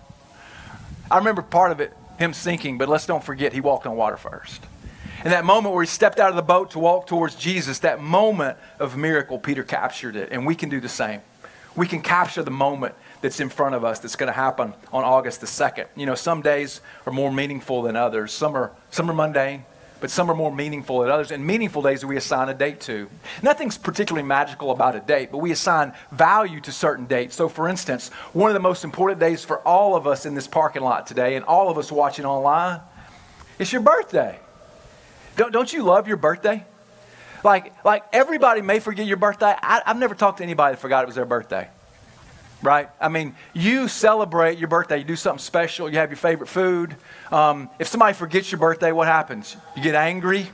I 1.08 1.18
remember 1.18 1.40
part 1.40 1.70
of 1.70 1.80
it, 1.80 1.92
him 2.18 2.34
sinking, 2.34 2.78
but 2.78 2.88
let's 2.88 3.06
don't 3.06 3.22
forget 3.22 3.52
he 3.52 3.60
walked 3.60 3.86
on 3.86 3.96
water 3.96 4.16
first. 4.16 4.66
And 5.22 5.32
that 5.32 5.44
moment 5.44 5.72
where 5.72 5.84
he 5.84 5.86
stepped 5.86 6.18
out 6.18 6.30
of 6.30 6.36
the 6.36 6.42
boat 6.42 6.72
to 6.72 6.80
walk 6.80 7.06
towards 7.06 7.36
Jesus, 7.36 7.78
that 7.80 8.00
moment 8.00 8.58
of 8.80 8.96
miracle, 8.96 9.38
Peter 9.38 9.62
captured 9.62 10.16
it. 10.16 10.30
And 10.32 10.44
we 10.44 10.56
can 10.56 10.68
do 10.68 10.80
the 10.80 10.88
same. 10.88 11.20
We 11.76 11.86
can 11.86 12.02
capture 12.02 12.42
the 12.42 12.50
moment 12.50 12.96
that's 13.20 13.38
in 13.38 13.48
front 13.48 13.76
of 13.76 13.84
us 13.84 14.00
that's 14.00 14.16
going 14.16 14.26
to 14.26 14.32
happen 14.32 14.74
on 14.92 15.04
August 15.04 15.40
the 15.40 15.46
2nd. 15.46 15.86
You 15.94 16.06
know, 16.06 16.16
some 16.16 16.42
days 16.42 16.80
are 17.06 17.12
more 17.12 17.30
meaningful 17.30 17.82
than 17.82 17.94
others. 17.94 18.32
Some 18.32 18.56
are, 18.56 18.72
some 18.90 19.08
are 19.08 19.14
mundane, 19.14 19.64
but 20.00 20.10
some 20.10 20.30
are 20.30 20.34
more 20.34 20.54
meaningful 20.54 21.00
than 21.00 21.10
others. 21.10 21.30
And 21.30 21.46
meaningful 21.46 21.82
days 21.82 22.04
we 22.04 22.16
assign 22.16 22.48
a 22.48 22.54
date 22.54 22.80
to. 22.82 23.08
Nothing's 23.42 23.78
particularly 23.78 24.26
magical 24.26 24.70
about 24.70 24.96
a 24.96 25.00
date, 25.00 25.30
but 25.30 25.38
we 25.38 25.52
assign 25.52 25.92
value 26.10 26.60
to 26.62 26.72
certain 26.72 27.06
dates. 27.06 27.36
So, 27.36 27.48
for 27.48 27.68
instance, 27.68 28.08
one 28.32 28.50
of 28.50 28.54
the 28.54 28.60
most 28.60 28.84
important 28.84 29.20
days 29.20 29.44
for 29.44 29.58
all 29.60 29.96
of 29.96 30.06
us 30.06 30.26
in 30.26 30.34
this 30.34 30.46
parking 30.46 30.82
lot 30.82 31.06
today 31.06 31.36
and 31.36 31.44
all 31.44 31.70
of 31.70 31.78
us 31.78 31.92
watching 31.92 32.24
online 32.24 32.80
is 33.58 33.72
your 33.72 33.82
birthday. 33.82 34.38
Don't, 35.36 35.52
don't 35.52 35.72
you 35.72 35.82
love 35.82 36.08
your 36.08 36.16
birthday? 36.16 36.64
Like, 37.44 37.72
like 37.84 38.04
everybody 38.12 38.60
may 38.60 38.80
forget 38.80 39.06
your 39.06 39.16
birthday. 39.16 39.54
I, 39.60 39.82
I've 39.86 39.98
never 39.98 40.14
talked 40.14 40.38
to 40.38 40.44
anybody 40.44 40.74
that 40.74 40.80
forgot 40.80 41.04
it 41.04 41.06
was 41.06 41.16
their 41.16 41.24
birthday 41.24 41.68
right? 42.62 42.88
I 43.00 43.08
mean, 43.08 43.34
you 43.52 43.88
celebrate 43.88 44.58
your 44.58 44.68
birthday, 44.68 44.98
you 44.98 45.04
do 45.04 45.16
something 45.16 45.38
special, 45.38 45.90
you 45.90 45.98
have 45.98 46.10
your 46.10 46.16
favorite 46.16 46.48
food. 46.48 46.96
Um, 47.30 47.70
if 47.78 47.88
somebody 47.88 48.14
forgets 48.14 48.50
your 48.52 48.58
birthday, 48.58 48.92
what 48.92 49.06
happens? 49.06 49.56
You 49.76 49.82
get 49.82 49.94
angry? 49.94 50.48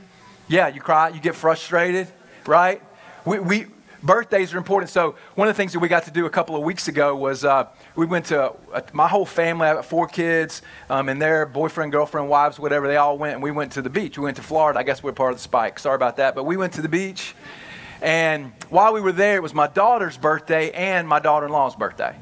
Yeah, 0.47 0.67
you 0.69 0.79
cry, 0.79 1.09
you 1.09 1.19
get 1.19 1.35
frustrated, 1.35 2.07
right? 2.45 2.81
We, 3.25 3.39
we, 3.39 3.65
birthdays 4.01 4.53
are 4.53 4.57
important. 4.57 4.89
So, 4.89 5.15
one 5.35 5.47
of 5.47 5.55
the 5.55 5.57
things 5.57 5.73
that 5.73 5.79
we 5.79 5.87
got 5.89 6.05
to 6.05 6.11
do 6.11 6.25
a 6.25 6.29
couple 6.29 6.55
of 6.55 6.63
weeks 6.63 6.87
ago 6.87 7.15
was 7.15 7.43
uh, 7.43 7.67
we 7.95 8.05
went 8.05 8.27
to 8.27 8.53
uh, 8.73 8.81
my 8.93 9.07
whole 9.07 9.25
family, 9.25 9.67
I 9.67 9.75
have 9.75 9.85
four 9.85 10.07
kids, 10.07 10.61
um, 10.89 11.09
and 11.09 11.21
their 11.21 11.45
boyfriend, 11.45 11.91
girlfriend, 11.91 12.29
wives, 12.29 12.59
whatever, 12.59 12.87
they 12.87 12.97
all 12.97 13.17
went, 13.17 13.33
and 13.33 13.43
we 13.43 13.51
went 13.51 13.73
to 13.73 13.81
the 13.81 13.89
beach. 13.89 14.17
We 14.17 14.23
went 14.23 14.37
to 14.37 14.43
Florida. 14.43 14.79
I 14.79 14.83
guess 14.83 15.03
we're 15.03 15.11
part 15.11 15.31
of 15.31 15.37
the 15.37 15.43
spike. 15.43 15.79
Sorry 15.79 15.95
about 15.95 16.17
that. 16.17 16.35
But 16.35 16.45
we 16.45 16.55
went 16.55 16.73
to 16.73 16.81
the 16.81 16.89
beach. 16.89 17.35
And 18.01 18.51
while 18.69 18.93
we 18.93 19.01
were 19.01 19.11
there, 19.11 19.37
it 19.37 19.43
was 19.43 19.53
my 19.53 19.67
daughter's 19.67 20.17
birthday 20.17 20.71
and 20.71 21.07
my 21.07 21.19
daughter 21.19 21.45
in 21.45 21.51
law's 21.51 21.75
birthday. 21.75 22.15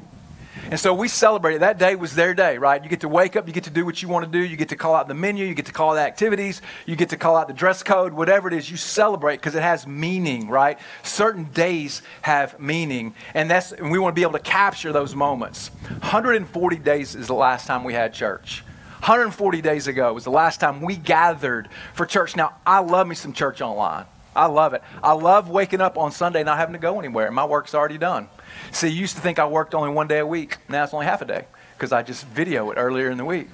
And 0.68 0.80
so 0.80 0.92
we 0.92 1.06
celebrated. 1.06 1.62
That 1.62 1.78
day 1.78 1.94
was 1.94 2.14
their 2.14 2.34
day, 2.34 2.58
right? 2.58 2.82
You 2.82 2.90
get 2.90 3.02
to 3.02 3.08
wake 3.08 3.36
up, 3.36 3.46
you 3.46 3.52
get 3.52 3.64
to 3.64 3.70
do 3.70 3.84
what 3.84 4.02
you 4.02 4.08
want 4.08 4.24
to 4.24 4.30
do, 4.30 4.44
you 4.44 4.56
get 4.56 4.70
to 4.70 4.76
call 4.76 4.96
out 4.96 5.06
the 5.06 5.14
menu, 5.14 5.44
you 5.46 5.54
get 5.54 5.66
to 5.66 5.72
call 5.72 5.90
out 5.90 5.94
the 5.94 6.00
activities, 6.00 6.60
you 6.86 6.96
get 6.96 7.10
to 7.10 7.16
call 7.16 7.36
out 7.36 7.46
the 7.46 7.54
dress 7.54 7.84
code, 7.84 8.12
whatever 8.12 8.48
it 8.48 8.54
is, 8.54 8.68
you 8.68 8.76
celebrate 8.76 9.36
because 9.36 9.54
it 9.54 9.62
has 9.62 9.86
meaning, 9.86 10.48
right? 10.48 10.78
Certain 11.04 11.44
days 11.44 12.02
have 12.22 12.58
meaning, 12.58 13.14
and 13.34 13.48
that's 13.48 13.70
and 13.70 13.92
we 13.92 13.98
want 14.00 14.14
to 14.14 14.18
be 14.18 14.22
able 14.22 14.32
to 14.32 14.38
capture 14.40 14.92
those 14.92 15.14
moments. 15.14 15.68
140 15.88 16.76
days 16.78 17.14
is 17.14 17.28
the 17.28 17.34
last 17.34 17.68
time 17.68 17.84
we 17.84 17.94
had 17.94 18.12
church. 18.12 18.64
140 19.00 19.62
days 19.62 19.86
ago 19.86 20.12
was 20.12 20.24
the 20.24 20.30
last 20.30 20.58
time 20.58 20.80
we 20.80 20.96
gathered 20.96 21.68
for 21.94 22.06
church. 22.06 22.34
Now, 22.34 22.56
I 22.66 22.80
love 22.80 23.06
me 23.06 23.14
some 23.14 23.32
church 23.32 23.60
online. 23.60 24.06
I 24.36 24.46
love 24.46 24.74
it. 24.74 24.82
I 25.02 25.12
love 25.12 25.48
waking 25.48 25.80
up 25.80 25.96
on 25.98 26.12
Sunday 26.12 26.44
not 26.44 26.58
having 26.58 26.74
to 26.74 26.78
go 26.78 26.98
anywhere. 26.98 27.30
My 27.30 27.44
work's 27.44 27.74
already 27.74 27.98
done. 27.98 28.28
See, 28.70 28.88
you 28.88 29.00
used 29.00 29.16
to 29.16 29.22
think 29.22 29.38
I 29.38 29.46
worked 29.46 29.74
only 29.74 29.90
one 29.90 30.06
day 30.06 30.18
a 30.18 30.26
week. 30.26 30.58
Now 30.68 30.84
it's 30.84 30.94
only 30.94 31.06
half 31.06 31.22
a 31.22 31.24
day 31.24 31.46
because 31.76 31.92
I 31.92 32.02
just 32.02 32.26
video 32.26 32.70
it 32.70 32.76
earlier 32.76 33.10
in 33.10 33.18
the 33.18 33.24
week. 33.24 33.48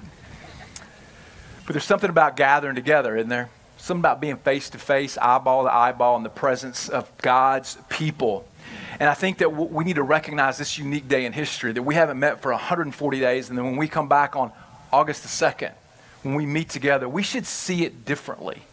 But 1.65 1.73
there's 1.73 1.85
something 1.85 2.09
about 2.09 2.35
gathering 2.35 2.75
together, 2.75 3.15
isn't 3.15 3.29
there? 3.29 3.49
Something 3.77 4.01
about 4.01 4.21
being 4.21 4.37
face 4.37 4.69
to 4.71 4.77
face, 4.77 5.17
eyeball 5.17 5.63
to 5.63 5.73
eyeball, 5.73 6.17
in 6.17 6.23
the 6.23 6.29
presence 6.29 6.89
of 6.89 7.11
God's 7.17 7.77
people. 7.89 8.45
And 8.99 9.09
I 9.09 9.13
think 9.13 9.39
that 9.39 9.49
we 9.49 9.83
need 9.83 9.95
to 9.95 10.03
recognize 10.03 10.57
this 10.57 10.77
unique 10.77 11.07
day 11.07 11.25
in 11.25 11.33
history 11.33 11.71
that 11.73 11.83
we 11.83 11.95
haven't 11.95 12.19
met 12.19 12.41
for 12.41 12.51
140 12.51 13.19
days. 13.19 13.49
And 13.49 13.57
then 13.57 13.65
when 13.65 13.77
we 13.77 13.87
come 13.87 14.07
back 14.07 14.35
on 14.35 14.51
August 14.91 15.23
the 15.23 15.29
2nd, 15.29 15.71
when 16.21 16.35
we 16.35 16.45
meet 16.45 16.69
together, 16.69 17.09
we 17.09 17.23
should 17.23 17.45
see 17.45 17.83
it 17.83 18.05
differently. 18.05 18.63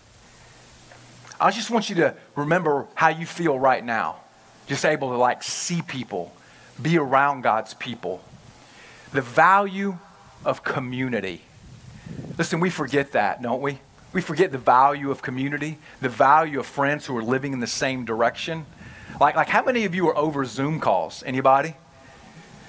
I 1.40 1.50
just 1.50 1.70
want 1.70 1.88
you 1.88 1.96
to 1.96 2.14
remember 2.36 2.86
how 2.94 3.08
you 3.08 3.24
feel 3.24 3.58
right 3.58 3.84
now. 3.84 4.16
Just 4.66 4.84
able 4.84 5.10
to 5.10 5.16
like 5.16 5.42
see 5.42 5.82
people, 5.82 6.32
be 6.80 6.98
around 6.98 7.40
God's 7.42 7.74
people. 7.74 8.22
The 9.12 9.22
value 9.22 9.98
of 10.44 10.62
community. 10.62 11.42
Listen, 12.38 12.60
we 12.60 12.70
forget 12.70 13.12
that, 13.12 13.42
don't 13.42 13.62
we? 13.62 13.78
We 14.12 14.20
forget 14.20 14.52
the 14.52 14.58
value 14.58 15.10
of 15.10 15.22
community, 15.22 15.78
the 16.00 16.08
value 16.08 16.60
of 16.60 16.66
friends 16.66 17.06
who 17.06 17.16
are 17.16 17.22
living 17.22 17.52
in 17.52 17.60
the 17.60 17.66
same 17.66 18.04
direction. 18.04 18.66
Like, 19.20 19.34
like 19.34 19.48
how 19.48 19.64
many 19.64 19.84
of 19.84 19.94
you 19.94 20.08
are 20.08 20.16
over 20.16 20.44
Zoom 20.44 20.78
calls? 20.80 21.22
Anybody? 21.24 21.74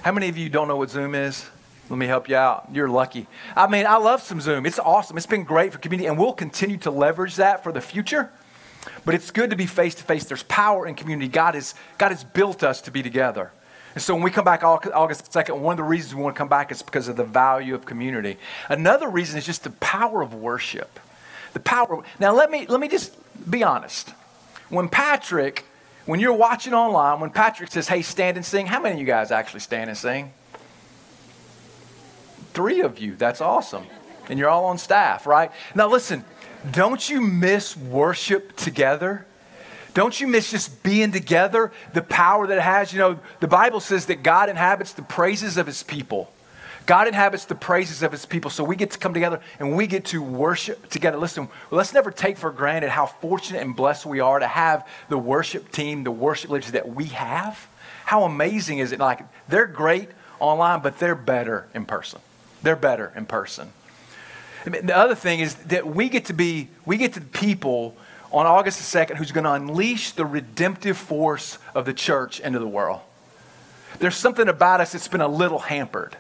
How 0.04 0.12
many 0.12 0.30
of 0.30 0.38
you 0.38 0.50
don't 0.50 0.68
know 0.68 0.78
what 0.78 0.90
Zoom 0.90 1.14
is? 1.14 1.46
Let 1.90 1.98
me 1.98 2.08
help 2.08 2.30
you 2.30 2.38
out. 2.38 2.70
You're 2.72 2.90
lucky. 2.90 3.28
I 3.56 3.68
mean, 3.68 3.86
I 3.86 3.98
love 3.98 4.22
some 4.22 4.40
Zoom. 4.40 4.66
It's 4.66 4.80
awesome. 4.80 5.18
It's 5.18 5.26
been 5.26 5.44
great 5.44 5.74
for 5.74 5.78
community, 5.78 6.08
and 6.08 6.18
we'll 6.18 6.34
continue 6.34 6.78
to 6.78 6.92
leverage 6.92 7.36
that 7.36 7.64
for 7.64 7.72
the 7.72 7.82
future. 7.82 8.32
But 9.06 9.16
it's 9.16 9.32
good 9.32 9.50
to 9.52 9.56
be 9.56 9.66
face 9.66 9.96
to 9.96 10.04
face. 10.04 10.26
There's 10.26 10.44
power 10.44 10.88
in 10.88 10.96
community. 10.96 11.28
God 11.28 11.56
has, 11.56 11.76
God 11.98 12.10
has 12.10 12.24
built 12.24 12.64
us 12.64 12.82
to 12.82 12.92
be 12.92 13.04
together. 13.04 13.52
And 13.94 14.02
so 14.02 14.14
when 14.14 14.24
we 14.24 14.32
come 14.32 14.46
back 14.46 14.64
August 14.64 15.32
2nd, 15.32 15.60
one 15.60 15.74
of 15.74 15.78
the 15.78 15.84
reasons 15.84 16.16
we 16.16 16.24
want 16.24 16.36
to 16.36 16.38
come 16.38 16.48
back 16.48 16.72
is 16.72 16.82
because 16.82 17.08
of 17.08 17.18
the 17.18 17.24
value 17.24 17.76
of 17.76 17.86
community. 17.86 18.38
Another 18.70 19.10
reason 19.10 19.38
is 19.38 19.46
just 19.46 19.64
the 19.64 19.70
power 19.72 20.22
of 20.22 20.34
worship. 20.34 21.00
The 21.54 21.60
power. 21.60 22.02
Now 22.20 22.34
let 22.34 22.50
me 22.50 22.66
let 22.68 22.80
me 22.80 22.88
just 22.88 23.14
be 23.50 23.62
honest. 23.64 24.14
When 24.70 24.88
Patrick, 24.88 25.66
when 26.06 26.22
you're 26.22 26.32
watching 26.32 26.74
online, 26.74 27.20
when 27.20 27.30
Patrick 27.30 27.70
says, 27.70 27.90
"Hey, 27.90 28.02
stand 28.02 28.38
and 28.38 28.46
sing," 28.46 28.68
how 28.68 28.80
many 28.80 28.94
of 28.94 29.00
you 29.02 29.06
guys 29.06 29.32
actually 29.32 29.60
stand 29.60 29.90
and 29.90 29.98
sing? 29.98 30.32
Three 32.54 32.80
of 32.80 33.00
you. 33.00 33.18
That's 33.18 33.42
awesome. 33.42 33.86
And 34.30 34.40
you're 34.40 34.50
all 34.50 34.66
on 34.66 34.78
staff, 34.78 35.26
right? 35.26 35.52
Now 35.76 35.88
listen, 35.88 36.24
don't 36.70 37.10
you 37.10 37.22
miss 37.22 37.76
worship 37.76 38.56
together? 38.56 39.26
Don't 39.94 40.20
you 40.20 40.28
miss 40.28 40.52
just 40.52 40.84
being 40.84 41.12
together, 41.12 41.72
the 41.94 42.02
power 42.02 42.48
that 42.48 42.58
it 42.58 42.62
has? 42.62 42.94
You 42.94 43.00
know, 43.00 43.20
the 43.40 43.48
Bible 43.48 43.80
says 43.80 44.06
that 44.06 44.24
God 44.24 44.50
inhabits 44.50 44.94
the 44.94 45.02
praises 45.02 45.58
of 45.58 45.66
his 45.66 45.84
people. 45.84 46.32
God 46.86 47.08
inhabits 47.08 47.46
the 47.46 47.56
praises 47.56 48.02
of 48.02 48.12
his 48.12 48.26
people. 48.26 48.50
So 48.50 48.64
we 48.64 48.76
get 48.76 48.92
to 48.92 49.00
come 49.00 49.14
together 49.14 49.40
and 49.60 49.76
we 49.76 49.88
get 49.88 50.06
to 50.06 50.22
worship 50.22 50.90
together. 50.90 51.18
Listen, 51.18 51.48
let's 51.70 51.94
never 51.94 52.10
take 52.10 52.38
for 52.38 52.52
granted 52.52 52.90
how 52.90 53.06
fortunate 53.06 53.62
and 53.62 53.76
blessed 53.76 54.06
we 54.06 54.20
are 54.20 54.40
to 54.40 54.48
have 54.48 54.88
the 55.10 55.18
worship 55.18 55.72
team, 55.72 56.04
the 56.04 56.12
worship 56.12 56.50
leaders 56.50 56.72
that 56.72 56.90
we 56.90 57.06
have. 57.06 57.68
How 58.06 58.24
amazing 58.24 58.80
is 58.80 58.92
it? 58.92 59.00
Like, 59.00 59.22
they're 59.48 59.68
great 59.68 60.10
online, 60.40 60.82
but 60.82 61.00
they're 61.00 61.16
better 61.16 61.68
in 61.74 61.86
person. 61.86 62.20
They're 62.64 62.76
better 62.76 63.12
in 63.16 63.26
person. 63.26 63.74
The 64.66 64.96
other 64.96 65.16
thing 65.16 65.40
is 65.40 65.56
that 65.56 65.88
we 65.88 66.10
get 66.10 66.26
to 66.26 66.34
be, 66.34 66.70
we 66.86 66.98
get 66.98 67.14
to 67.14 67.20
the 67.20 67.26
people 67.26 67.96
on 68.32 68.46
August 68.46 68.92
the 68.92 69.00
2nd 69.00 69.16
who's 69.16 69.32
going 69.32 69.44
to 69.44 69.54
unleash 69.54 70.12
the 70.12 70.26
redemptive 70.26 70.98
force 70.98 71.58
of 71.74 71.86
the 71.86 71.94
church 71.94 72.40
into 72.40 72.60
the 72.60 72.68
world. 72.68 73.02
There's 74.00 74.16
something 74.16 74.48
about 74.48 74.82
us 74.82 74.94
that's 74.94 75.08
been 75.08 75.22
a 75.22 75.28
little 75.28 75.60
hampered. 75.60 76.16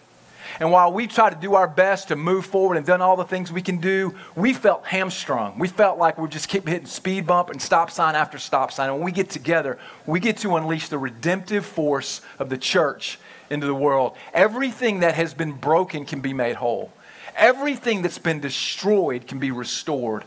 And 0.59 0.71
while 0.71 0.91
we 0.91 1.07
try 1.07 1.29
to 1.29 1.35
do 1.35 1.55
our 1.55 1.67
best 1.67 2.09
to 2.09 2.15
move 2.15 2.45
forward 2.45 2.75
and 2.75 2.85
done 2.85 3.01
all 3.01 3.15
the 3.15 3.23
things 3.23 3.51
we 3.51 3.61
can 3.61 3.77
do, 3.77 4.13
we 4.35 4.53
felt 4.53 4.85
hamstrung. 4.85 5.57
We 5.57 5.67
felt 5.67 5.97
like 5.97 6.17
we 6.17 6.27
just 6.27 6.49
keep 6.49 6.67
hitting 6.67 6.87
speed 6.87 7.25
bump 7.25 7.49
and 7.49 7.61
stop 7.61 7.89
sign 7.89 8.15
after 8.15 8.37
stop 8.37 8.71
sign. 8.71 8.89
And 8.89 8.97
when 8.97 9.05
we 9.05 9.11
get 9.11 9.29
together, 9.29 9.79
we 10.05 10.19
get 10.19 10.37
to 10.37 10.57
unleash 10.57 10.89
the 10.89 10.97
redemptive 10.97 11.65
force 11.65 12.21
of 12.37 12.49
the 12.49 12.57
church 12.57 13.17
into 13.49 13.65
the 13.65 13.75
world. 13.75 14.15
Everything 14.33 14.99
that 14.99 15.15
has 15.15 15.33
been 15.33 15.53
broken 15.53 16.05
can 16.05 16.19
be 16.19 16.33
made 16.33 16.57
whole. 16.57 16.91
Everything 17.35 18.01
that's 18.01 18.17
been 18.17 18.39
destroyed 18.39 19.27
can 19.27 19.39
be 19.39 19.51
restored. 19.51 20.23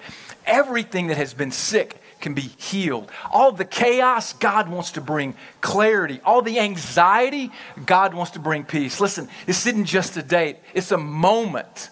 Everything 0.47 1.09
that 1.09 1.17
has 1.17 1.35
been 1.35 1.51
sick 1.51 2.01
can 2.21 2.35
be 2.35 2.43
healed. 2.43 3.11
All 3.31 3.53
the 3.53 3.65
chaos, 3.65 4.33
God 4.33 4.69
wants 4.69 4.93
to 4.93 5.01
bring 5.01 5.35
clarity. 5.61 6.21
All 6.25 6.43
the 6.43 6.59
anxiety, 6.59 7.51
God 7.85 8.15
wants 8.15 8.33
to 8.33 8.39
bring 8.39 8.65
peace. 8.65 9.01
Listen, 9.01 9.29
this 9.47 9.67
isn't 9.67 9.85
just 9.85 10.17
a 10.17 10.23
date, 10.23 10.57
it's 10.73 10.91
a 10.91 10.99
moment 10.99 11.91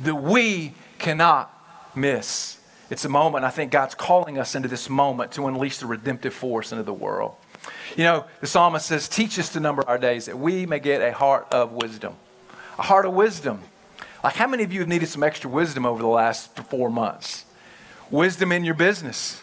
that 0.00 0.14
we 0.14 0.74
cannot 0.98 1.50
miss. 1.94 2.58
It's 2.90 3.04
a 3.04 3.08
moment. 3.08 3.44
I 3.44 3.50
think 3.50 3.70
God's 3.70 3.94
calling 3.94 4.38
us 4.38 4.54
into 4.54 4.68
this 4.68 4.90
moment 4.90 5.32
to 5.32 5.46
unleash 5.46 5.78
the 5.78 5.86
redemptive 5.86 6.34
force 6.34 6.72
into 6.72 6.82
the 6.82 6.92
world. 6.92 7.36
You 7.96 8.04
know, 8.04 8.24
the 8.40 8.46
psalmist 8.46 8.86
says, 8.86 9.08
Teach 9.08 9.38
us 9.38 9.50
to 9.50 9.60
number 9.60 9.82
our 9.86 9.98
days 9.98 10.26
that 10.26 10.38
we 10.38 10.66
may 10.66 10.80
get 10.80 11.00
a 11.00 11.12
heart 11.12 11.46
of 11.52 11.72
wisdom. 11.72 12.14
A 12.78 12.82
heart 12.82 13.06
of 13.06 13.14
wisdom. 13.14 13.62
Like, 14.22 14.34
how 14.34 14.46
many 14.46 14.62
of 14.62 14.72
you 14.72 14.80
have 14.80 14.88
needed 14.88 15.08
some 15.08 15.22
extra 15.22 15.48
wisdom 15.48 15.86
over 15.86 16.02
the 16.02 16.08
last 16.08 16.54
four 16.56 16.90
months? 16.90 17.46
Wisdom 18.10 18.52
in 18.52 18.64
your 18.64 18.74
business, 18.74 19.42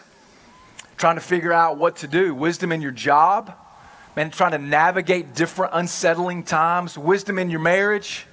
trying 0.96 1.16
to 1.16 1.20
figure 1.20 1.52
out 1.52 1.78
what 1.78 1.96
to 1.96 2.08
do, 2.08 2.34
wisdom 2.34 2.70
in 2.70 2.80
your 2.80 2.92
job, 2.92 3.52
man, 4.14 4.30
trying 4.30 4.52
to 4.52 4.58
navigate 4.58 5.34
different 5.34 5.72
unsettling 5.74 6.42
times, 6.44 6.96
wisdom 6.96 7.38
in 7.38 7.50
your 7.50 7.60
marriage, 7.60 8.26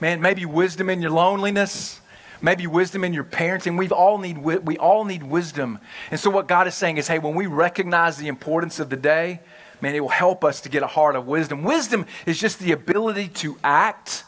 man, 0.00 0.20
maybe 0.20 0.44
wisdom 0.44 0.90
in 0.90 1.00
your 1.00 1.10
loneliness 1.10 2.00
maybe 2.44 2.66
wisdom 2.66 3.04
in 3.04 3.14
your 3.14 3.24
parenting. 3.24 3.78
We've 3.78 3.90
all 3.90 4.18
need 4.18 4.38
we 4.38 4.76
all 4.76 5.04
need 5.04 5.22
wisdom. 5.22 5.78
And 6.10 6.20
so 6.20 6.28
what 6.30 6.46
God 6.46 6.66
is 6.66 6.74
saying 6.74 6.98
is, 6.98 7.08
hey, 7.08 7.18
when 7.18 7.34
we 7.34 7.46
recognize 7.46 8.18
the 8.18 8.28
importance 8.28 8.78
of 8.78 8.90
the 8.90 8.96
day, 8.96 9.40
man, 9.80 9.94
it 9.94 10.00
will 10.00 10.08
help 10.10 10.44
us 10.44 10.60
to 10.60 10.68
get 10.68 10.82
a 10.82 10.86
heart 10.86 11.16
of 11.16 11.26
wisdom. 11.26 11.64
Wisdom 11.64 12.04
is 12.26 12.38
just 12.38 12.58
the 12.58 12.72
ability 12.72 13.28
to 13.28 13.58
act 13.64 14.24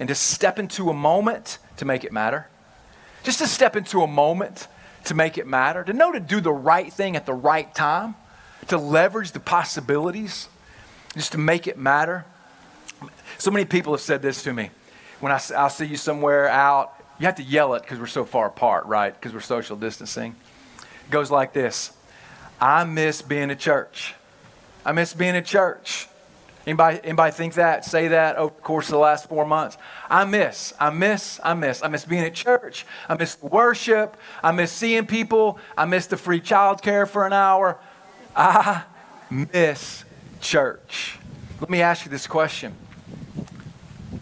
and 0.00 0.08
to 0.08 0.14
step 0.14 0.58
into 0.58 0.90
a 0.90 0.94
moment 0.94 1.58
to 1.76 1.84
make 1.84 2.02
it 2.02 2.12
matter. 2.12 2.48
Just 3.22 3.38
to 3.38 3.46
step 3.46 3.76
into 3.76 4.02
a 4.02 4.06
moment 4.06 4.66
to 5.04 5.14
make 5.14 5.38
it 5.38 5.46
matter, 5.46 5.84
to 5.84 5.92
know 5.92 6.10
to 6.10 6.20
do 6.20 6.40
the 6.40 6.52
right 6.52 6.92
thing 6.92 7.16
at 7.16 7.26
the 7.26 7.34
right 7.34 7.72
time, 7.74 8.16
to 8.68 8.78
leverage 8.78 9.32
the 9.32 9.40
possibilities, 9.40 10.48
just 11.14 11.32
to 11.32 11.38
make 11.38 11.66
it 11.66 11.78
matter. 11.78 12.24
So 13.38 13.50
many 13.50 13.64
people 13.64 13.92
have 13.92 14.00
said 14.00 14.22
this 14.22 14.42
to 14.44 14.52
me. 14.52 14.70
When 15.20 15.32
I, 15.32 15.40
I'll 15.56 15.70
see 15.70 15.86
you 15.86 15.96
somewhere 15.96 16.48
out 16.48 16.94
You 17.18 17.26
have 17.26 17.36
to 17.36 17.42
yell 17.42 17.74
it 17.74 17.82
because 17.82 17.98
we're 17.98 18.06
so 18.06 18.24
far 18.24 18.46
apart, 18.46 18.86
right? 18.86 19.14
Because 19.14 19.34
we're 19.34 19.40
social 19.40 19.76
distancing. 19.76 20.34
It 20.78 21.10
goes 21.10 21.30
like 21.30 21.52
this 21.52 21.92
I 22.58 22.84
miss 22.84 23.22
being 23.22 23.50
at 23.50 23.58
church. 23.58 24.14
I 24.84 24.92
miss 24.92 25.12
being 25.12 25.36
at 25.36 25.44
church. 25.44 26.08
Anybody, 26.66 27.00
anybody 27.04 27.32
think 27.32 27.54
that? 27.54 27.84
Say 27.84 28.08
that 28.08 28.36
over 28.36 28.54
the 28.54 28.60
course 28.60 28.86
of 28.86 28.92
the 28.92 28.98
last 28.98 29.28
four 29.28 29.46
months? 29.46 29.78
I 30.10 30.24
miss, 30.24 30.74
I 30.78 30.90
miss, 30.90 31.40
I 31.42 31.54
miss. 31.54 31.82
I 31.82 31.88
miss 31.88 32.04
being 32.04 32.22
at 32.22 32.34
church. 32.34 32.84
I 33.08 33.14
miss 33.14 33.40
worship. 33.42 34.16
I 34.42 34.52
miss 34.52 34.70
seeing 34.70 35.06
people. 35.06 35.58
I 35.76 35.86
miss 35.86 36.06
the 36.06 36.18
free 36.18 36.40
childcare 36.40 37.08
for 37.08 37.26
an 37.26 37.32
hour. 37.32 37.78
I 38.36 38.82
miss 39.30 40.04
church. 40.40 41.18
Let 41.60 41.70
me 41.70 41.80
ask 41.80 42.04
you 42.04 42.10
this 42.10 42.26
question 42.26 42.74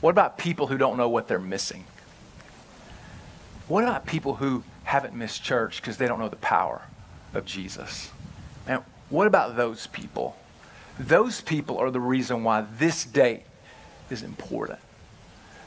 What 0.00 0.10
about 0.10 0.38
people 0.38 0.68
who 0.68 0.78
don't 0.78 0.96
know 0.96 1.08
what 1.08 1.26
they're 1.26 1.38
missing? 1.40 1.84
What 3.66 3.84
about 3.84 4.06
people 4.06 4.36
who 4.36 4.62
haven't 4.84 5.14
missed 5.14 5.42
church 5.42 5.82
because 5.82 5.98
they 5.98 6.06
don't 6.06 6.18
know 6.18 6.28
the 6.28 6.36
power 6.36 6.82
of 7.34 7.44
Jesus? 7.44 8.10
And 8.66 8.82
what 9.10 9.26
about 9.26 9.56
those 9.56 9.88
people? 9.88 10.36
Those 10.98 11.40
people 11.40 11.78
are 11.78 11.90
the 11.90 12.00
reason 12.00 12.42
why 12.44 12.64
this 12.78 13.04
date 13.04 13.44
is 14.10 14.22
important. 14.22 14.80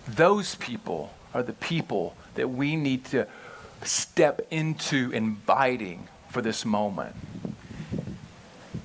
Those 0.07 0.55
people 0.55 1.13
are 1.33 1.43
the 1.43 1.53
people 1.53 2.15
that 2.35 2.49
we 2.49 2.75
need 2.75 3.05
to 3.05 3.27
step 3.83 4.41
into 4.51 5.11
inviting 5.11 6.07
for 6.29 6.41
this 6.41 6.65
moment. 6.65 7.15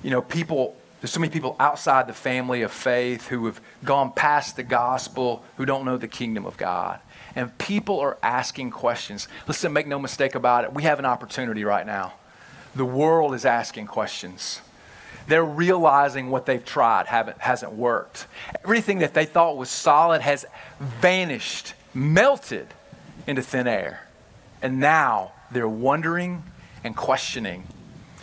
You 0.03 0.11
know, 0.11 0.21
people, 0.21 0.77
there's 1.01 1.11
so 1.11 1.19
many 1.19 1.31
people 1.31 1.55
outside 1.59 2.07
the 2.07 2.13
family 2.13 2.61
of 2.61 2.71
faith 2.71 3.27
who 3.27 3.45
have 3.45 3.59
gone 3.83 4.11
past 4.11 4.55
the 4.55 4.63
gospel, 4.63 5.43
who 5.57 5.65
don't 5.65 5.85
know 5.85 5.97
the 5.97 6.07
kingdom 6.07 6.45
of 6.45 6.55
God. 6.57 6.99
And 7.35 7.55
people 7.57 7.99
are 7.99 8.17
asking 8.23 8.71
questions. 8.71 9.27
Listen, 9.47 9.73
make 9.73 9.87
no 9.87 9.99
mistake 9.99 10.33
about 10.33 10.63
it. 10.63 10.73
We 10.73 10.83
have 10.83 10.99
an 10.99 11.05
opportunity 11.05 11.63
right 11.63 11.85
now. 11.85 12.13
The 12.75 12.85
world 12.85 13.33
is 13.33 13.45
asking 13.45 13.87
questions. 13.87 14.61
They're 15.27 15.43
realizing 15.43 16.29
what 16.29 16.45
they've 16.45 16.63
tried 16.63 17.07
haven't, 17.07 17.39
hasn't 17.39 17.73
worked. 17.73 18.27
Everything 18.63 18.99
that 18.99 19.13
they 19.13 19.25
thought 19.25 19.57
was 19.57 19.69
solid 19.69 20.21
has 20.21 20.45
vanished, 20.79 21.73
melted 21.93 22.67
into 23.25 23.41
thin 23.41 23.67
air. 23.67 24.07
And 24.61 24.79
now 24.79 25.33
they're 25.51 25.67
wondering 25.67 26.43
and 26.83 26.95
questioning. 26.95 27.67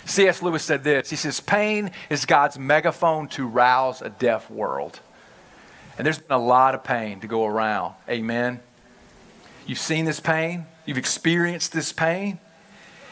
C.S. 0.06 0.42
Lewis 0.42 0.62
said 0.62 0.84
this 0.84 1.10
He 1.10 1.16
says, 1.16 1.40
Pain 1.40 1.90
is 2.10 2.24
God's 2.24 2.58
megaphone 2.58 3.28
to 3.28 3.46
rouse 3.46 4.02
a 4.02 4.10
deaf 4.10 4.50
world. 4.50 5.00
And 5.96 6.04
there's 6.04 6.18
been 6.18 6.36
a 6.36 6.42
lot 6.42 6.74
of 6.74 6.82
pain 6.82 7.20
to 7.20 7.26
go 7.26 7.46
around. 7.46 7.94
Amen. 8.08 8.60
You've 9.66 9.78
seen 9.78 10.04
this 10.04 10.20
pain, 10.20 10.66
you've 10.86 10.98
experienced 10.98 11.72
this 11.72 11.92
pain, 11.92 12.38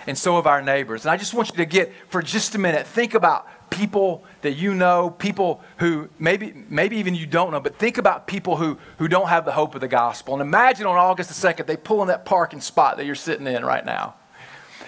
and 0.07 0.19
so 0.19 0.37
have 0.37 0.47
our 0.47 0.61
neighbors. 0.61 1.05
And 1.05 1.13
I 1.13 1.17
just 1.17 1.33
want 1.33 1.51
you 1.51 1.57
to 1.57 1.65
get, 1.65 1.93
for 2.09 2.23
just 2.23 2.55
a 2.55 2.59
minute, 2.59 2.87
think 2.87 3.15
about 3.15 3.47
people 3.73 4.25
that 4.43 4.53
you 4.53 4.75
know, 4.75 5.11
people 5.11 5.63
who 5.79 6.09
maybe, 6.19 6.53
maybe 6.69 6.97
even 6.97 7.15
you 7.15 7.27
don't 7.27 7.51
know, 7.51 7.61
but 7.61 7.79
think 7.79 7.99
about 7.99 8.27
people 8.27 8.57
who, 8.57 8.79
who 8.99 9.09
don't 9.09 9.29
have 9.29 9.45
the 9.45 9.53
hope 9.53 9.75
of 9.75 9.81
the 9.81 9.89
gospel. 9.89 10.35
And 10.35 10.43
imagine 10.43 10.87
on 10.87 10.97
August 10.97 11.29
the 11.29 11.49
2nd, 11.49 11.67
they 11.67 11.77
pull 11.77 12.03
in 12.03 12.09
that 12.09 12.25
parking 12.25 12.61
spot 12.61 12.97
that 12.99 13.07
you're 13.07 13.15
sitting 13.15 13.47
in 13.47 13.65
right 13.65 13.85
now 13.85 14.15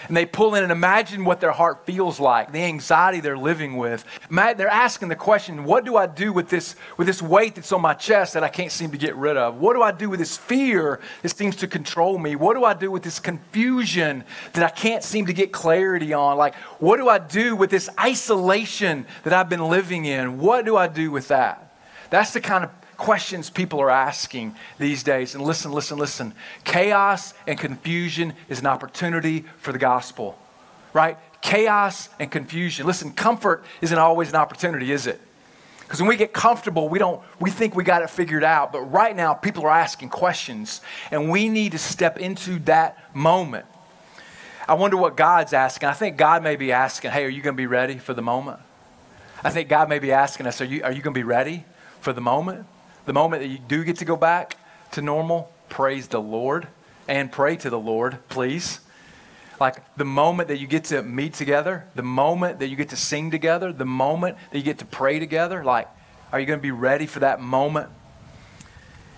and 0.08 0.16
they 0.16 0.26
pull 0.26 0.54
in 0.54 0.62
and 0.62 0.72
imagine 0.72 1.24
what 1.24 1.40
their 1.40 1.52
heart 1.52 1.86
feels 1.86 2.20
like, 2.20 2.52
the 2.52 2.62
anxiety 2.62 3.20
they're 3.20 3.38
living 3.38 3.76
with. 3.76 4.04
They're 4.30 4.68
asking 4.68 5.08
the 5.08 5.16
question, 5.16 5.64
what 5.64 5.84
do 5.84 5.96
I 5.96 6.06
do 6.06 6.32
with 6.32 6.48
this, 6.48 6.76
with 6.96 7.06
this 7.06 7.22
weight 7.22 7.54
that's 7.54 7.72
on 7.72 7.80
my 7.80 7.94
chest 7.94 8.34
that 8.34 8.44
I 8.44 8.48
can't 8.48 8.72
seem 8.72 8.90
to 8.92 8.98
get 8.98 9.16
rid 9.16 9.36
of? 9.36 9.56
What 9.56 9.74
do 9.74 9.82
I 9.82 9.92
do 9.92 10.10
with 10.10 10.20
this 10.20 10.36
fear 10.36 11.00
that 11.22 11.36
seems 11.36 11.56
to 11.56 11.68
control 11.68 12.18
me? 12.18 12.36
What 12.36 12.54
do 12.54 12.64
I 12.64 12.74
do 12.74 12.90
with 12.90 13.02
this 13.02 13.20
confusion 13.20 14.24
that 14.52 14.64
I 14.64 14.70
can't 14.70 15.02
seem 15.02 15.26
to 15.26 15.32
get 15.32 15.52
clarity 15.52 16.12
on? 16.12 16.36
Like, 16.36 16.54
what 16.80 16.98
do 16.98 17.08
I 17.08 17.18
do 17.18 17.56
with 17.56 17.70
this 17.70 17.88
isolation 17.98 19.06
that 19.22 19.32
I've 19.32 19.48
been 19.48 19.68
living 19.68 20.04
in? 20.04 20.38
What 20.38 20.64
do 20.64 20.76
I 20.76 20.86
do 20.86 21.10
with 21.10 21.28
that? 21.28 21.72
That's 22.10 22.32
the 22.32 22.40
kind 22.40 22.64
of 22.64 22.70
questions 22.96 23.50
people 23.50 23.80
are 23.80 23.90
asking 23.90 24.54
these 24.78 25.02
days. 25.02 25.34
And 25.34 25.44
listen, 25.44 25.72
listen, 25.72 25.98
listen. 25.98 26.34
Chaos 26.64 27.34
and 27.46 27.58
confusion 27.58 28.34
is 28.48 28.60
an 28.60 28.66
opportunity 28.66 29.44
for 29.58 29.72
the 29.72 29.78
gospel, 29.78 30.38
right? 30.92 31.18
Chaos 31.40 32.08
and 32.18 32.30
confusion. 32.30 32.86
Listen, 32.86 33.12
comfort 33.12 33.64
isn't 33.80 33.98
always 33.98 34.30
an 34.30 34.36
opportunity, 34.36 34.92
is 34.92 35.06
it? 35.06 35.20
Because 35.80 36.00
when 36.00 36.08
we 36.08 36.16
get 36.16 36.32
comfortable, 36.32 36.88
we 36.88 36.98
don't 36.98 37.22
we 37.38 37.50
think 37.50 37.74
we 37.74 37.84
got 37.84 38.02
it 38.02 38.10
figured 38.10 38.42
out. 38.42 38.72
But 38.72 38.80
right 38.82 39.14
now, 39.14 39.34
people 39.34 39.64
are 39.64 39.70
asking 39.70 40.08
questions, 40.08 40.80
and 41.10 41.30
we 41.30 41.48
need 41.48 41.72
to 41.72 41.78
step 41.78 42.18
into 42.18 42.58
that 42.60 43.14
moment. 43.14 43.66
I 44.66 44.74
wonder 44.74 44.96
what 44.96 45.16
God's 45.16 45.52
asking. 45.52 45.88
I 45.88 45.92
think 45.92 46.16
God 46.16 46.42
may 46.42 46.56
be 46.56 46.72
asking, 46.72 47.10
hey, 47.10 47.24
are 47.24 47.28
you 47.28 47.42
going 47.42 47.54
to 47.54 47.60
be 47.60 47.66
ready 47.66 47.98
for 47.98 48.14
the 48.14 48.22
moment? 48.22 48.60
I 49.42 49.50
think 49.50 49.68
God 49.68 49.90
may 49.90 49.98
be 49.98 50.10
asking 50.10 50.46
us, 50.46 50.60
are 50.62 50.64
you, 50.64 50.82
are 50.82 50.90
you 50.90 51.02
going 51.02 51.12
to 51.12 51.18
be 51.20 51.22
ready 51.22 51.66
for 52.00 52.14
the 52.14 52.22
moment? 52.22 52.66
The 53.06 53.12
moment 53.12 53.42
that 53.42 53.48
you 53.48 53.58
do 53.58 53.84
get 53.84 53.96
to 53.98 54.04
go 54.04 54.16
back 54.16 54.56
to 54.92 55.02
normal, 55.02 55.52
praise 55.68 56.08
the 56.08 56.20
Lord 56.20 56.68
and 57.08 57.30
pray 57.30 57.56
to 57.56 57.70
the 57.70 57.78
Lord, 57.78 58.18
please. 58.28 58.80
Like 59.60 59.96
the 59.96 60.04
moment 60.04 60.48
that 60.48 60.58
you 60.58 60.66
get 60.66 60.84
to 60.84 61.02
meet 61.02 61.34
together, 61.34 61.86
the 61.94 62.02
moment 62.02 62.58
that 62.58 62.68
you 62.68 62.76
get 62.76 62.88
to 62.90 62.96
sing 62.96 63.30
together, 63.30 63.72
the 63.72 63.84
moment 63.84 64.36
that 64.50 64.58
you 64.58 64.64
get 64.64 64.78
to 64.78 64.84
pray 64.84 65.18
together, 65.18 65.62
like, 65.62 65.88
are 66.32 66.40
you 66.40 66.46
going 66.46 66.58
to 66.58 66.62
be 66.62 66.72
ready 66.72 67.06
for 67.06 67.20
that 67.20 67.40
moment? 67.40 67.88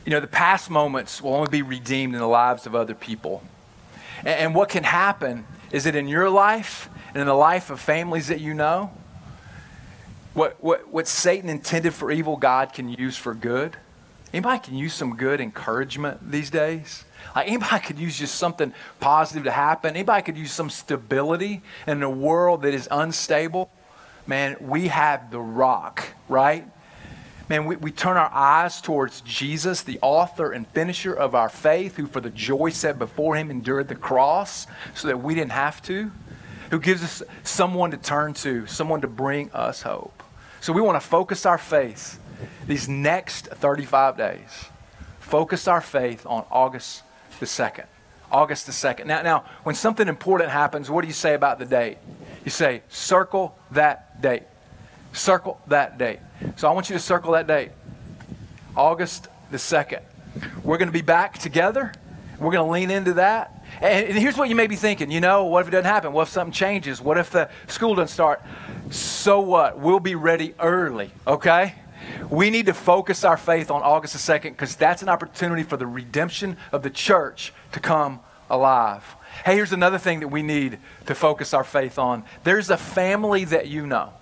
You 0.05 0.11
know, 0.11 0.20
the 0.20 0.27
past 0.27 0.68
moments 0.70 1.22
will 1.22 1.35
only 1.35 1.51
be 1.51 1.62
redeemed 1.62 2.14
in 2.14 2.20
the 2.20 2.27
lives 2.27 2.66
of 2.66 2.75
other 2.75 2.94
people. 2.94 3.42
And, 4.20 4.29
and 4.29 4.55
what 4.55 4.68
can 4.68 4.85
happen 4.85 5.46
is 5.70 5.85
that 5.85 5.96
in 5.96 6.09
your 6.09 6.29
life 6.29 6.90
and 7.09 7.20
in 7.20 7.27
the 7.27 7.35
life 7.35 7.70
of 7.70 7.81
families 7.81 8.29
that 8.29 8.40
you 8.40 8.53
know, 8.53 8.90
what, 10.37 10.62
what, 10.62 10.87
what 10.88 11.09
Satan 11.09 11.49
intended 11.49 11.94
for 11.94 12.11
evil, 12.11 12.37
God 12.37 12.75
can 12.75 12.90
use 12.90 13.16
for 13.16 13.33
good. 13.33 13.75
Anybody 14.35 14.59
can 14.62 14.75
use 14.75 14.92
some 14.92 15.16
good 15.16 15.40
encouragement 15.40 16.31
these 16.31 16.51
days? 16.51 17.05
Like 17.35 17.49
anybody 17.49 17.83
could 17.83 17.99
use 17.99 18.18
just 18.18 18.35
something 18.35 18.75
positive 19.01 19.44
to 19.44 19.51
happen. 19.51 19.96
Anybody 19.96 20.22
could 20.22 20.37
use 20.37 20.53
some 20.53 20.68
stability 20.68 21.62
in 21.87 22.03
a 22.03 22.11
world 22.11 22.62
that 22.62 22.75
is 22.75 22.87
unstable. 22.90 23.70
Man, 24.27 24.57
we 24.61 24.88
have 24.88 25.31
the 25.31 25.40
rock, 25.40 26.07
right? 26.29 26.66
Man, 27.49 27.64
we, 27.64 27.77
we 27.77 27.90
turn 27.90 28.18
our 28.18 28.31
eyes 28.31 28.83
towards 28.83 29.22
Jesus, 29.22 29.85
the 29.85 29.99
author 30.03 30.53
and 30.53 30.66
finisher 30.68 31.14
of 31.14 31.35
our 31.35 31.49
faith, 31.49 31.96
who 31.96 32.07
for 32.07 32.20
the 32.20 32.29
joy 32.29 32.70
set 32.70 32.99
before 32.99 33.37
him 33.37 33.51
endured 33.51 33.88
the 33.88 33.94
cross 33.94 34.66
so 34.94 35.09
that 35.09 35.22
we 35.22 35.35
didn't 35.35 35.53
have 35.53 35.81
to, 35.85 36.11
who 36.70 36.79
gives 36.79 37.03
us 37.03 37.22
someone 37.42 37.90
to 37.92 37.96
turn 37.96 38.35
to, 38.35 38.66
someone 38.66 39.01
to 39.01 39.09
bring 39.09 39.51
us 39.53 39.81
hope. 39.81 40.25
So 40.60 40.72
we 40.72 40.80
want 40.80 41.00
to 41.00 41.06
focus 41.06 41.46
our 41.46 41.58
faith 41.58 42.18
these 42.66 42.88
next 42.88 43.46
35 43.46 44.16
days. 44.16 44.66
Focus 45.20 45.66
our 45.68 45.80
faith 45.80 46.24
on 46.26 46.44
August 46.50 47.02
the 47.40 47.46
2nd. 47.46 47.86
August 48.30 48.66
the 48.66 48.72
2nd. 48.72 49.06
Now, 49.06 49.22
now, 49.22 49.44
when 49.62 49.74
something 49.74 50.08
important 50.08 50.50
happens, 50.50 50.90
what 50.90 51.02
do 51.02 51.08
you 51.08 51.14
say 51.14 51.34
about 51.34 51.58
the 51.58 51.64
date? 51.64 51.98
You 52.44 52.50
say, 52.50 52.82
circle 52.88 53.56
that 53.72 54.20
date. 54.20 54.44
Circle 55.12 55.60
that 55.68 55.98
date. 55.98 56.20
So 56.56 56.68
I 56.68 56.72
want 56.72 56.90
you 56.90 56.94
to 56.94 57.00
circle 57.00 57.32
that 57.32 57.46
date. 57.46 57.70
August 58.76 59.28
the 59.50 59.56
2nd. 59.56 60.02
We're 60.62 60.78
going 60.78 60.88
to 60.88 60.92
be 60.92 61.02
back 61.02 61.38
together. 61.38 61.92
We're 62.38 62.52
going 62.52 62.66
to 62.66 62.72
lean 62.72 62.90
into 62.90 63.14
that. 63.14 63.52
And 63.80 64.16
here's 64.16 64.36
what 64.36 64.48
you 64.48 64.54
may 64.54 64.66
be 64.66 64.76
thinking 64.76 65.10
you 65.10 65.20
know, 65.20 65.44
what 65.44 65.60
if 65.60 65.68
it 65.68 65.70
doesn't 65.72 65.86
happen? 65.86 66.12
What 66.12 66.22
if 66.22 66.28
something 66.28 66.52
changes? 66.52 67.00
What 67.00 67.18
if 67.18 67.30
the 67.30 67.48
school 67.66 67.94
doesn't 67.94 68.12
start? 68.12 68.42
So 68.90 69.40
what? 69.40 69.79
We'll 69.79 70.01
be 70.01 70.14
ready 70.14 70.55
early, 70.59 71.11
okay? 71.27 71.75
We 72.31 72.51
need 72.51 72.66
to 72.66 72.75
focus 72.75 73.25
our 73.25 73.37
faith 73.37 73.70
on 73.70 73.83
August 73.83 74.12
the 74.12 74.33
2nd 74.33 74.51
because 74.51 74.77
that's 74.77 75.03
an 75.03 75.09
opportunity 75.09 75.62
for 75.62 75.77
the 75.77 75.87
redemption 75.87 76.57
of 76.72 76.83
the 76.83 76.90
church 76.90 77.53
to 77.72 77.81
come 77.81 78.20
alive. 78.49 79.05
Hey, 79.44 79.55
here's 79.55 79.72
another 79.72 79.99
thing 79.99 80.20
that 80.20 80.29
we 80.29 80.42
need 80.42 80.79
to 81.07 81.14
focus 81.14 81.53
our 81.53 81.64
faith 81.64 81.99
on. 81.99 82.25
There's 82.44 82.70
a 82.70 82.77
family 82.77 83.44
that 83.44 83.66
you 83.68 83.87
know. 83.87 84.12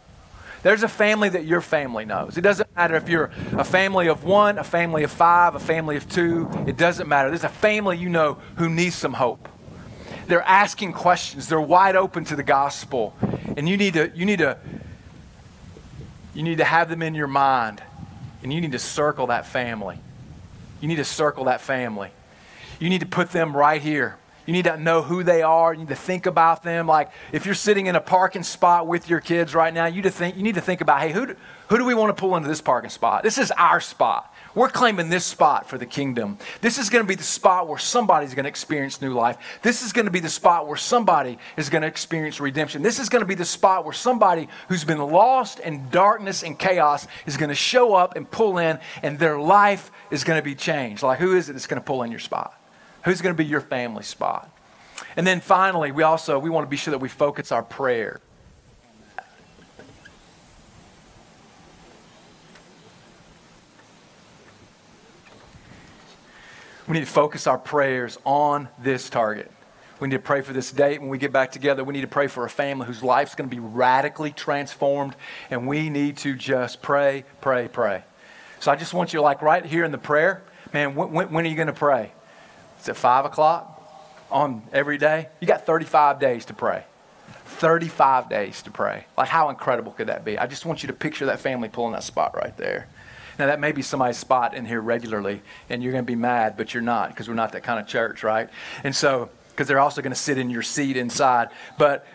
There's 0.62 0.82
a 0.82 0.88
family 0.88 1.28
that 1.28 1.44
your 1.44 1.60
family 1.60 2.06
knows. 2.06 2.38
It 2.38 2.40
doesn't 2.40 2.74
matter 2.74 2.96
if 2.96 3.08
you're 3.08 3.30
a 3.52 3.64
family 3.64 4.08
of 4.08 4.24
one, 4.24 4.58
a 4.58 4.64
family 4.64 5.04
of 5.04 5.10
five, 5.10 5.54
a 5.54 5.60
family 5.60 5.96
of 5.96 6.08
two. 6.08 6.48
It 6.66 6.78
doesn't 6.78 7.06
matter. 7.06 7.28
There's 7.28 7.44
a 7.44 7.50
family 7.50 7.98
you 7.98 8.08
know 8.08 8.38
who 8.56 8.70
needs 8.70 8.94
some 8.94 9.12
hope. 9.12 9.46
They're 10.26 10.42
asking 10.42 10.92
questions. 10.92 11.48
They're 11.48 11.60
wide 11.60 11.96
open 11.96 12.24
to 12.26 12.36
the 12.36 12.42
gospel. 12.42 13.14
And 13.56 13.68
you 13.68 13.76
need 13.76 13.94
to, 13.94 14.10
you 14.14 14.24
need 14.24 14.38
to, 14.38 14.58
you 16.34 16.42
need 16.42 16.58
to 16.58 16.64
have 16.64 16.88
them 16.88 17.02
in 17.02 17.14
your 17.14 17.26
mind. 17.26 17.82
And 18.42 18.52
you 18.52 18.60
need 18.60 18.72
to 18.72 18.78
circle 18.78 19.28
that 19.28 19.46
family. 19.46 19.98
You 20.80 20.88
need 20.88 20.96
to 20.96 21.04
circle 21.04 21.44
that 21.44 21.60
family. 21.60 22.10
You 22.78 22.90
need 22.90 23.00
to 23.00 23.06
put 23.06 23.30
them 23.30 23.56
right 23.56 23.80
here. 23.80 24.16
You 24.46 24.52
need 24.52 24.64
to 24.64 24.76
know 24.76 25.00
who 25.00 25.22
they 25.22 25.40
are. 25.42 25.72
You 25.72 25.80
need 25.80 25.88
to 25.88 25.96
think 25.96 26.26
about 26.26 26.62
them. 26.62 26.86
Like 26.86 27.10
if 27.32 27.46
you're 27.46 27.54
sitting 27.54 27.86
in 27.86 27.96
a 27.96 28.00
parking 28.00 28.42
spot 28.42 28.86
with 28.86 29.08
your 29.08 29.20
kids 29.20 29.54
right 29.54 29.72
now, 29.72 29.86
you, 29.86 30.02
to 30.02 30.10
think, 30.10 30.36
you 30.36 30.42
need 30.42 30.56
to 30.56 30.60
think 30.60 30.80
about, 30.80 31.00
hey, 31.00 31.12
who 31.12 31.26
do, 31.26 31.36
who 31.68 31.78
do 31.78 31.84
we 31.84 31.94
want 31.94 32.14
to 32.14 32.20
pull 32.20 32.36
into 32.36 32.48
this 32.48 32.60
parking 32.60 32.90
spot? 32.90 33.22
This 33.22 33.38
is 33.38 33.50
our 33.52 33.80
spot. 33.80 34.33
We're 34.54 34.68
claiming 34.68 35.08
this 35.08 35.24
spot 35.24 35.68
for 35.68 35.78
the 35.78 35.86
kingdom. 35.86 36.38
This 36.60 36.78
is 36.78 36.88
going 36.88 37.04
to 37.04 37.08
be 37.08 37.16
the 37.16 37.24
spot 37.24 37.66
where 37.66 37.78
somebody's 37.78 38.34
going 38.34 38.44
to 38.44 38.48
experience 38.48 39.02
new 39.02 39.12
life. 39.12 39.36
This 39.62 39.82
is 39.82 39.92
going 39.92 40.04
to 40.04 40.12
be 40.12 40.20
the 40.20 40.28
spot 40.28 40.68
where 40.68 40.76
somebody 40.76 41.38
is 41.56 41.70
going 41.70 41.82
to 41.82 41.88
experience 41.88 42.38
redemption. 42.38 42.82
This 42.82 43.00
is 43.00 43.08
going 43.08 43.22
to 43.22 43.26
be 43.26 43.34
the 43.34 43.44
spot 43.44 43.84
where 43.84 43.92
somebody 43.92 44.48
who's 44.68 44.84
been 44.84 44.98
lost 44.98 45.58
in 45.58 45.88
darkness 45.90 46.44
and 46.44 46.56
chaos 46.56 47.08
is 47.26 47.36
going 47.36 47.48
to 47.48 47.54
show 47.56 47.94
up 47.94 48.14
and 48.14 48.30
pull 48.30 48.58
in, 48.58 48.78
and 49.02 49.18
their 49.18 49.40
life 49.40 49.90
is 50.12 50.22
going 50.22 50.38
to 50.38 50.44
be 50.44 50.54
changed. 50.54 51.02
Like, 51.02 51.18
who 51.18 51.34
is 51.36 51.48
it 51.48 51.54
that's 51.54 51.66
going 51.66 51.80
to 51.80 51.84
pull 51.84 52.04
in 52.04 52.12
your 52.12 52.20
spot? 52.20 52.54
Who's 53.04 53.20
going 53.20 53.34
to 53.34 53.42
be 53.42 53.48
your 53.48 53.60
family 53.60 54.04
spot? 54.04 54.50
And 55.16 55.26
then 55.26 55.40
finally, 55.40 55.90
we 55.90 56.04
also 56.04 56.38
we 56.38 56.48
want 56.48 56.64
to 56.64 56.70
be 56.70 56.76
sure 56.76 56.92
that 56.92 56.98
we 56.98 57.08
focus 57.08 57.50
our 57.50 57.62
prayer. 57.62 58.20
We 66.86 66.94
need 66.94 67.06
to 67.06 67.10
focus 67.10 67.46
our 67.46 67.56
prayers 67.56 68.18
on 68.24 68.68
this 68.78 69.08
target. 69.08 69.50
We 70.00 70.08
need 70.08 70.16
to 70.16 70.22
pray 70.22 70.42
for 70.42 70.52
this 70.52 70.70
date 70.70 71.00
when 71.00 71.08
we 71.08 71.18
get 71.18 71.32
back 71.32 71.52
together. 71.52 71.82
We 71.82 71.94
need 71.94 72.02
to 72.02 72.06
pray 72.06 72.26
for 72.26 72.44
a 72.44 72.50
family 72.50 72.86
whose 72.86 73.02
life's 73.02 73.34
going 73.34 73.48
to 73.48 73.56
be 73.56 73.60
radically 73.60 74.32
transformed. 74.32 75.16
And 75.50 75.66
we 75.66 75.88
need 75.88 76.18
to 76.18 76.34
just 76.34 76.82
pray, 76.82 77.24
pray, 77.40 77.68
pray. 77.68 78.04
So 78.60 78.70
I 78.70 78.76
just 78.76 78.92
want 78.92 79.12
you, 79.12 79.22
like 79.22 79.40
right 79.40 79.64
here 79.64 79.84
in 79.84 79.92
the 79.92 79.98
prayer, 79.98 80.42
man, 80.72 80.94
when, 80.94 81.30
when 81.32 81.46
are 81.46 81.48
you 81.48 81.54
going 81.54 81.68
to 81.68 81.72
pray? 81.72 82.12
Is 82.80 82.88
it 82.88 82.96
5 82.96 83.24
o'clock 83.24 83.80
on 84.30 84.62
every 84.72 84.98
day? 84.98 85.28
You 85.40 85.46
got 85.46 85.64
35 85.64 86.20
days 86.20 86.44
to 86.46 86.54
pray. 86.54 86.84
35 87.46 88.28
days 88.28 88.62
to 88.62 88.70
pray. 88.70 89.06
Like, 89.16 89.28
how 89.28 89.48
incredible 89.48 89.92
could 89.92 90.08
that 90.08 90.24
be? 90.24 90.38
I 90.38 90.46
just 90.46 90.66
want 90.66 90.82
you 90.82 90.88
to 90.88 90.92
picture 90.92 91.26
that 91.26 91.40
family 91.40 91.68
pulling 91.68 91.92
that 91.92 92.02
spot 92.02 92.34
right 92.36 92.56
there. 92.58 92.88
Now, 93.38 93.46
that 93.46 93.60
may 93.60 93.72
be 93.72 93.82
somebody's 93.82 94.18
spot 94.18 94.54
in 94.54 94.64
here 94.64 94.80
regularly, 94.80 95.42
and 95.68 95.82
you're 95.82 95.92
going 95.92 96.04
to 96.04 96.10
be 96.10 96.16
mad, 96.16 96.56
but 96.56 96.72
you're 96.74 96.82
not 96.82 97.10
because 97.10 97.28
we're 97.28 97.34
not 97.34 97.52
that 97.52 97.62
kind 97.62 97.80
of 97.80 97.86
church, 97.86 98.22
right? 98.22 98.48
And 98.82 98.94
so, 98.94 99.30
because 99.50 99.68
they're 99.68 99.80
also 99.80 100.02
going 100.02 100.12
to 100.12 100.18
sit 100.18 100.38
in 100.38 100.50
your 100.50 100.62
seat 100.62 100.96
inside, 100.96 101.48
but 101.78 102.06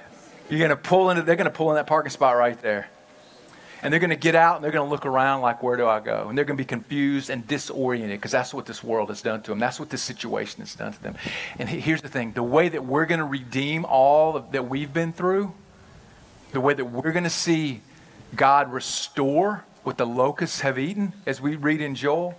you're 0.49 0.60
going 0.60 0.69
to 0.69 0.75
pull 0.75 1.10
into, 1.10 1.21
they're 1.21 1.36
going 1.36 1.45
to 1.45 1.51
pull 1.51 1.69
in 1.69 1.75
that 1.75 1.88
parking 1.88 2.10
spot 2.10 2.36
right 2.36 2.60
there. 2.62 2.89
And 3.82 3.93
they're 3.93 4.01
going 4.01 4.10
to 4.10 4.17
get 4.17 4.36
out 4.36 4.58
and 4.58 4.63
they're 4.63 4.73
going 4.73 4.86
to 4.86 4.91
look 4.91 5.05
around 5.05 5.41
like, 5.41 5.63
where 5.63 5.77
do 5.77 5.88
I 5.88 6.01
go? 6.01 6.27
And 6.27 6.38
they're 6.38 6.43
going 6.43 6.58
to 6.58 6.62
be 6.62 6.67
confused 6.67 7.29
and 7.29 7.47
disoriented 7.47 8.19
because 8.19 8.32
that's 8.32 8.53
what 8.53 8.65
this 8.65 8.84
world 8.84 9.08
has 9.08 9.21
done 9.21 9.41
to 9.43 9.51
them. 9.51 9.60
That's 9.60 9.79
what 9.79 9.89
this 9.89 10.01
situation 10.01 10.60
has 10.60 10.75
done 10.75 10.91
to 10.91 11.01
them. 11.01 11.15
And 11.58 11.69
here's 11.69 12.01
the 12.01 12.10
thing 12.10 12.34
the 12.34 12.43
way 12.43 12.67
that 12.67 12.84
we're 12.84 13.05
going 13.05 13.19
to 13.19 13.25
redeem 13.25 13.86
all 13.86 14.38
that 14.38 14.67
we've 14.67 14.93
been 14.93 15.13
through, 15.13 15.53
the 16.51 16.60
way 16.60 16.73
that 16.73 16.84
we're 16.84 17.13
going 17.13 17.23
to 17.23 17.29
see 17.29 17.79
God 18.36 18.73
restore 18.73 19.63
what 19.84 19.98
the 19.98 20.06
locusts 20.06 20.62
have 20.62 20.78
eaten, 20.78 21.13
as 21.26 21.42
we 21.42 21.56
read 21.56 21.82
in 21.82 21.96
Joel, 21.96 22.36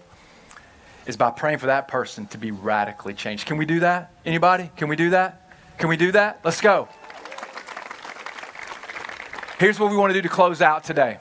is 1.06 1.16
by 1.16 1.30
praying 1.30 1.58
for 1.58 1.66
that 1.66 1.88
person 1.88 2.26
to 2.26 2.38
be 2.38 2.50
radically 2.50 3.14
changed. 3.14 3.46
Can 3.46 3.56
we 3.56 3.66
do 3.66 3.80
that? 3.80 4.12
Anybody? 4.24 4.70
Can 4.76 4.88
we 4.88 4.96
do 4.96 5.10
that? 5.10 5.50
Can 5.78 5.88
we 5.88 5.96
do 5.96 6.12
that? 6.12 6.40
Let's 6.44 6.60
go. 6.60 6.88
Here's 9.58 9.78
what 9.78 9.90
we 9.90 9.96
want 9.96 10.10
to 10.10 10.14
do 10.14 10.22
to 10.22 10.28
close 10.28 10.62
out 10.62 10.84
today. 10.84 11.18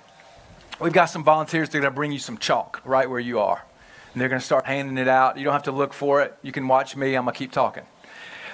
We've 0.79 0.93
got 0.93 1.05
some 1.05 1.23
volunteers 1.23 1.69
that 1.69 1.77
are 1.77 1.82
going 1.82 1.91
to 1.91 1.95
bring 1.95 2.12
you 2.12 2.19
some 2.19 2.38
chalk 2.38 2.82
right 2.86 3.10
where 3.10 3.19
you 3.19 3.39
are. 3.39 3.65
And 4.13 4.21
they're 4.21 4.29
going 4.29 4.39
to 4.39 4.45
start 4.45 4.65
handing 4.65 4.97
it 4.97 5.08
out. 5.08 5.38
You 5.38 5.43
don't 5.43 5.53
have 5.53 5.63
to 5.63 5.71
look 5.71 5.93
for 5.93 6.21
it. 6.21 6.36
You 6.41 6.51
can 6.51 6.67
watch 6.67 6.95
me. 6.95 7.15
I'm 7.15 7.25
going 7.25 7.34
to 7.34 7.38
keep 7.38 7.51
talking. 7.51 7.84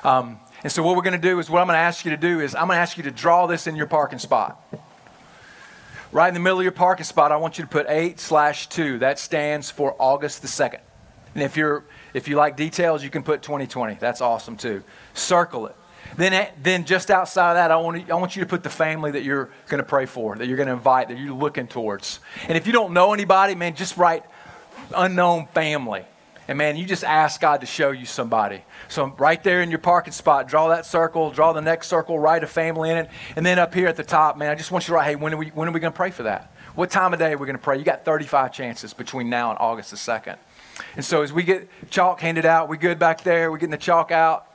Um, 0.03 0.39
and 0.63 0.71
so, 0.71 0.81
what 0.81 0.95
we're 0.95 1.03
going 1.03 1.19
to 1.19 1.27
do 1.27 1.39
is, 1.39 1.49
what 1.49 1.61
I'm 1.61 1.67
going 1.67 1.75
to 1.75 1.81
ask 1.81 2.03
you 2.03 2.11
to 2.11 2.17
do 2.17 2.39
is, 2.39 2.55
I'm 2.55 2.67
going 2.67 2.77
to 2.77 2.81
ask 2.81 2.97
you 2.97 3.03
to 3.03 3.11
draw 3.11 3.45
this 3.45 3.67
in 3.67 3.75
your 3.75 3.85
parking 3.85 4.19
spot. 4.19 4.59
Right 6.15 6.29
in 6.29 6.33
the 6.33 6.39
middle 6.39 6.59
of 6.59 6.63
your 6.63 6.71
parking 6.71 7.03
spot, 7.03 7.33
I 7.33 7.35
want 7.35 7.57
you 7.57 7.65
to 7.65 7.69
put 7.69 7.87
8 7.89 8.21
slash 8.21 8.69
2. 8.69 8.99
That 8.99 9.19
stands 9.19 9.69
for 9.69 9.97
August 9.99 10.41
the 10.41 10.47
2nd. 10.47 10.79
And 11.33 11.43
if, 11.43 11.57
you're, 11.57 11.83
if 12.13 12.29
you 12.29 12.37
like 12.37 12.55
details, 12.55 13.03
you 13.03 13.09
can 13.09 13.21
put 13.21 13.41
2020. 13.41 13.95
That's 13.95 14.21
awesome 14.21 14.55
too. 14.55 14.81
Circle 15.13 15.67
it. 15.67 15.75
Then, 16.15 16.47
then 16.63 16.85
just 16.85 17.11
outside 17.11 17.49
of 17.51 17.55
that, 17.57 17.69
I 17.69 17.75
want, 17.75 18.09
I 18.09 18.15
want 18.15 18.37
you 18.37 18.43
to 18.43 18.47
put 18.47 18.63
the 18.63 18.69
family 18.69 19.11
that 19.11 19.23
you're 19.23 19.49
going 19.67 19.83
to 19.83 19.85
pray 19.85 20.05
for, 20.05 20.37
that 20.37 20.47
you're 20.47 20.55
going 20.55 20.67
to 20.67 20.73
invite, 20.73 21.09
that 21.09 21.17
you're 21.17 21.33
looking 21.33 21.67
towards. 21.67 22.21
And 22.47 22.57
if 22.57 22.65
you 22.65 22.71
don't 22.71 22.93
know 22.93 23.11
anybody, 23.11 23.53
man, 23.53 23.75
just 23.75 23.97
write 23.97 24.23
unknown 24.95 25.47
family. 25.47 26.05
And 26.47 26.57
man, 26.57 26.77
you 26.77 26.85
just 26.85 27.03
ask 27.03 27.41
God 27.41 27.61
to 27.61 27.65
show 27.65 27.91
you 27.91 28.05
somebody. 28.05 28.63
So 28.87 29.07
right 29.17 29.43
there 29.43 29.61
in 29.61 29.69
your 29.71 29.79
parking 29.79 30.13
spot, 30.13 30.47
draw 30.47 30.69
that 30.69 30.85
circle, 30.85 31.31
draw 31.31 31.53
the 31.53 31.61
next 31.61 31.87
circle, 31.87 32.19
write 32.19 32.43
a 32.43 32.47
family 32.47 32.91
in 32.91 32.97
it. 32.97 33.09
And 33.35 33.45
then 33.45 33.57
up 33.57 33.73
here 33.73 33.87
at 33.87 33.95
the 33.95 34.03
top, 34.03 34.37
man, 34.37 34.51
I 34.51 34.55
just 34.55 34.71
want 34.71 34.85
you 34.85 34.91
to 34.91 34.93
write, 34.95 35.05
hey, 35.05 35.15
when 35.15 35.33
are 35.33 35.37
we, 35.37 35.47
when 35.47 35.67
are 35.67 35.71
we 35.71 35.79
going 35.79 35.93
to 35.93 35.97
pray 35.97 36.11
for 36.11 36.23
that? 36.23 36.51
What 36.75 36.91
time 36.91 37.13
of 37.13 37.19
day 37.19 37.33
are 37.33 37.37
we 37.37 37.47
going 37.47 37.57
to 37.57 37.61
pray? 37.61 37.77
You 37.77 37.83
got 37.83 38.05
35 38.05 38.51
chances 38.53 38.93
between 38.93 39.29
now 39.29 39.49
and 39.49 39.57
August 39.59 39.91
the 39.91 39.97
2nd. 39.97 40.37
And 40.95 41.03
so 41.03 41.23
as 41.23 41.33
we 41.33 41.43
get 41.43 41.69
chalk 41.89 42.19
handed 42.19 42.45
out, 42.45 42.69
we 42.69 42.77
good 42.77 42.99
back 42.99 43.21
there, 43.21 43.49
we're 43.49 43.57
getting 43.57 43.71
the 43.71 43.77
chalk 43.77 44.11
out. 44.11 44.47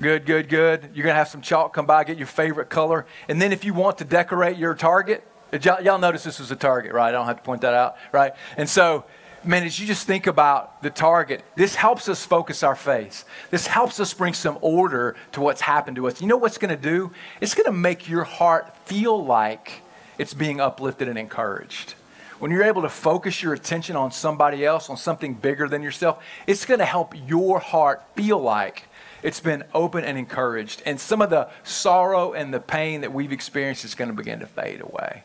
Good, 0.00 0.24
good, 0.24 0.48
good. 0.48 0.90
You're 0.94 1.04
going 1.04 1.12
to 1.12 1.18
have 1.18 1.28
some 1.28 1.42
chalk 1.42 1.74
come 1.74 1.84
by, 1.84 2.04
get 2.04 2.16
your 2.16 2.26
favorite 2.26 2.70
color. 2.70 3.06
And 3.28 3.42
then 3.42 3.52
if 3.52 3.64
you 3.64 3.74
want 3.74 3.98
to 3.98 4.04
decorate 4.04 4.56
your 4.56 4.74
target, 4.74 5.26
y'all, 5.60 5.82
y'all 5.82 5.98
notice 5.98 6.24
this 6.24 6.38
was 6.38 6.50
a 6.50 6.56
target, 6.56 6.92
right? 6.92 7.08
I 7.08 7.12
don't 7.12 7.26
have 7.26 7.36
to 7.36 7.42
point 7.42 7.60
that 7.62 7.74
out, 7.74 7.96
right? 8.12 8.32
And 8.56 8.66
so, 8.66 9.04
man, 9.44 9.64
as 9.64 9.78
you 9.78 9.86
just 9.86 10.06
think 10.06 10.26
about 10.26 10.82
the 10.82 10.90
target, 10.90 11.42
this 11.56 11.74
helps 11.74 12.08
us 12.08 12.24
focus 12.24 12.62
our 12.62 12.76
faith. 12.76 13.24
This 13.50 13.66
helps 13.66 14.00
us 14.00 14.12
bring 14.12 14.34
some 14.34 14.58
order 14.60 15.16
to 15.32 15.40
what's 15.40 15.62
happened 15.62 15.96
to 15.96 16.08
us. 16.08 16.20
You 16.20 16.26
know 16.26 16.36
what's 16.36 16.58
going 16.58 16.74
to 16.74 16.82
do? 16.82 17.10
It's 17.40 17.54
going 17.54 17.66
to 17.66 17.72
make 17.72 18.08
your 18.08 18.24
heart 18.24 18.76
feel 18.86 19.24
like 19.24 19.82
it's 20.18 20.34
being 20.34 20.60
uplifted 20.60 21.08
and 21.08 21.18
encouraged. 21.18 21.94
When 22.38 22.50
you're 22.50 22.64
able 22.64 22.82
to 22.82 22.88
focus 22.88 23.42
your 23.42 23.52
attention 23.52 23.96
on 23.96 24.12
somebody 24.12 24.64
else, 24.64 24.88
on 24.88 24.96
something 24.96 25.34
bigger 25.34 25.68
than 25.68 25.82
yourself, 25.82 26.22
it's 26.46 26.64
going 26.64 26.80
to 26.80 26.86
help 26.86 27.14
your 27.26 27.58
heart 27.58 28.02
feel 28.16 28.38
like 28.38 28.84
it's 29.22 29.40
been 29.40 29.64
open 29.74 30.04
and 30.04 30.16
encouraged. 30.16 30.82
And 30.86 30.98
some 30.98 31.20
of 31.20 31.30
the 31.30 31.50
sorrow 31.64 32.32
and 32.32 32.52
the 32.52 32.60
pain 32.60 33.02
that 33.02 33.12
we've 33.12 33.32
experienced 33.32 33.84
is 33.84 33.94
going 33.94 34.10
to 34.10 34.16
begin 34.16 34.40
to 34.40 34.46
fade 34.46 34.80
away. 34.80 35.24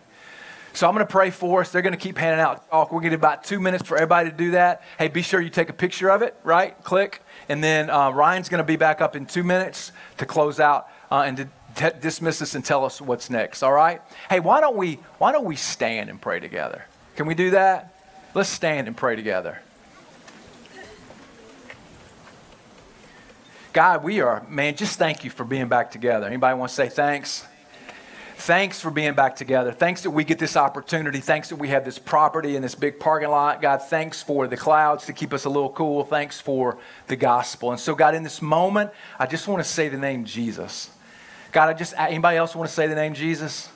So 0.76 0.90
I'm 0.90 0.94
going 0.94 1.08
to 1.08 1.12
pray 1.12 1.30
for 1.30 1.62
us. 1.62 1.72
They're 1.72 1.82
going 1.82 1.94
to 1.94 2.00
keep 2.00 2.18
handing 2.18 2.42
out 2.42 2.70
talk. 2.70 2.92
We're 2.92 3.00
going 3.00 3.12
to 3.12 3.18
get 3.18 3.22
about 3.22 3.46
two 3.46 3.62
minutes 3.62 3.88
for 3.88 3.96
everybody 3.96 4.30
to 4.30 4.36
do 4.36 4.52
that. 4.52 4.82
Hey, 5.00 5.08
be 5.08 5.22
sure 5.22 5.40
you 5.40 5.50
take 5.50 5.70
a 5.70 5.74
picture 5.74 6.10
of 6.10 6.22
it, 6.22 6.36
right? 6.44 6.82
Click. 6.84 7.22
And 7.48 7.64
then 7.64 7.90
uh, 7.90 8.10
Ryan's 8.10 8.50
going 8.50 8.60
to 8.60 8.66
be 8.66 8.76
back 8.76 9.00
up 9.00 9.16
in 9.16 9.26
two 9.26 9.44
minutes 9.44 9.94
to 10.18 10.26
close 10.26 10.60
out 10.60 10.90
uh, 11.10 11.24
and 11.26 11.38
to 11.38 11.48
t- 11.76 11.98
dismiss 12.02 12.42
us 12.42 12.56
and 12.56 12.66
tell 12.66 12.84
us 12.84 13.00
what's 13.00 13.30
next. 13.30 13.64
All 13.64 13.72
right? 13.72 14.02
Hey, 14.30 14.42
why 14.42 14.60
don't 14.60 14.76
we 14.76 15.00
why 15.18 15.32
don't 15.32 15.46
we 15.46 15.56
stand 15.56 16.10
and 16.10 16.22
pray 16.22 16.42
together? 16.42 16.84
Can 17.16 17.26
we 17.26 17.36
do 17.36 17.52
that? 17.52 17.96
Let's 18.34 18.50
stand 18.50 18.88
and 18.88 18.98
pray 18.98 19.16
together. 19.16 19.62
God, 23.72 24.04
we 24.04 24.20
are, 24.20 24.46
man, 24.50 24.76
just 24.76 25.00
thank 25.00 25.24
you 25.24 25.30
for 25.30 25.46
being 25.46 25.70
back 25.70 25.92
together. 25.92 26.28
Anybody 26.28 26.58
want 26.58 26.70
to 26.70 26.76
say 26.76 26.90
thanks? 26.90 27.46
Thanks 28.38 28.80
for 28.80 28.92
being 28.92 29.14
back 29.14 29.36
together. 29.38 29.72
Thanks 29.72 30.04
that 30.04 30.12
we 30.12 30.24
get 30.24 30.38
this 30.38 30.56
opportunity. 30.56 31.20
Thanks 31.20 31.50
that 31.50 31.56
we 31.56 31.70
have 31.70 31.84
this 31.84 31.98
property 31.98 32.56
and 32.56 32.64
this 32.64 32.76
big 32.76 33.00
parking 33.00 33.30
lot. 33.30 33.62
God, 33.62 33.82
thanks 33.82 34.22
for 34.22 34.48
the 34.48 34.58
clouds 34.58 35.06
to 35.06 35.14
keep 35.14 35.34
us 35.34 35.46
a 35.46 35.50
little 35.50 35.72
cool. 35.72 36.04
Thanks 36.04 36.40
for 36.40 36.78
the 37.08 37.16
gospel. 37.16 37.72
And 37.72 37.80
so, 37.80 37.96
God, 37.96 38.14
in 38.14 38.24
this 38.24 38.42
moment, 38.42 38.92
I 39.18 39.26
just 39.26 39.48
want 39.48 39.64
to 39.64 39.70
say 39.70 39.90
the 39.90 39.98
name 39.98 40.26
Jesus. 40.26 40.92
God, 41.52 41.70
I 41.70 41.74
just, 41.74 41.94
anybody 41.98 42.38
else 42.38 42.56
want 42.56 42.70
to 42.70 42.76
say 42.76 42.88
the 42.88 42.96
name 42.96 43.14
Jesus? 43.14 43.70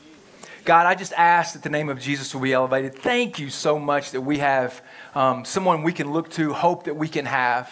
God, 0.66 0.86
I 0.86 0.94
just 0.94 1.14
ask 1.14 1.54
that 1.54 1.64
the 1.64 1.70
name 1.70 1.90
of 1.90 2.00
Jesus 2.00 2.34
will 2.34 2.42
be 2.42 2.54
elevated. 2.54 2.94
Thank 2.94 3.40
you 3.40 3.50
so 3.50 3.80
much 3.80 4.12
that 4.12 4.22
we 4.22 4.40
have 4.40 4.82
um, 5.16 5.46
someone 5.46 5.84
we 5.84 5.94
can 5.94 6.12
look 6.12 6.30
to, 6.32 6.54
hope 6.54 6.84
that 6.84 6.96
we 6.96 7.08
can 7.08 7.26
have. 7.26 7.72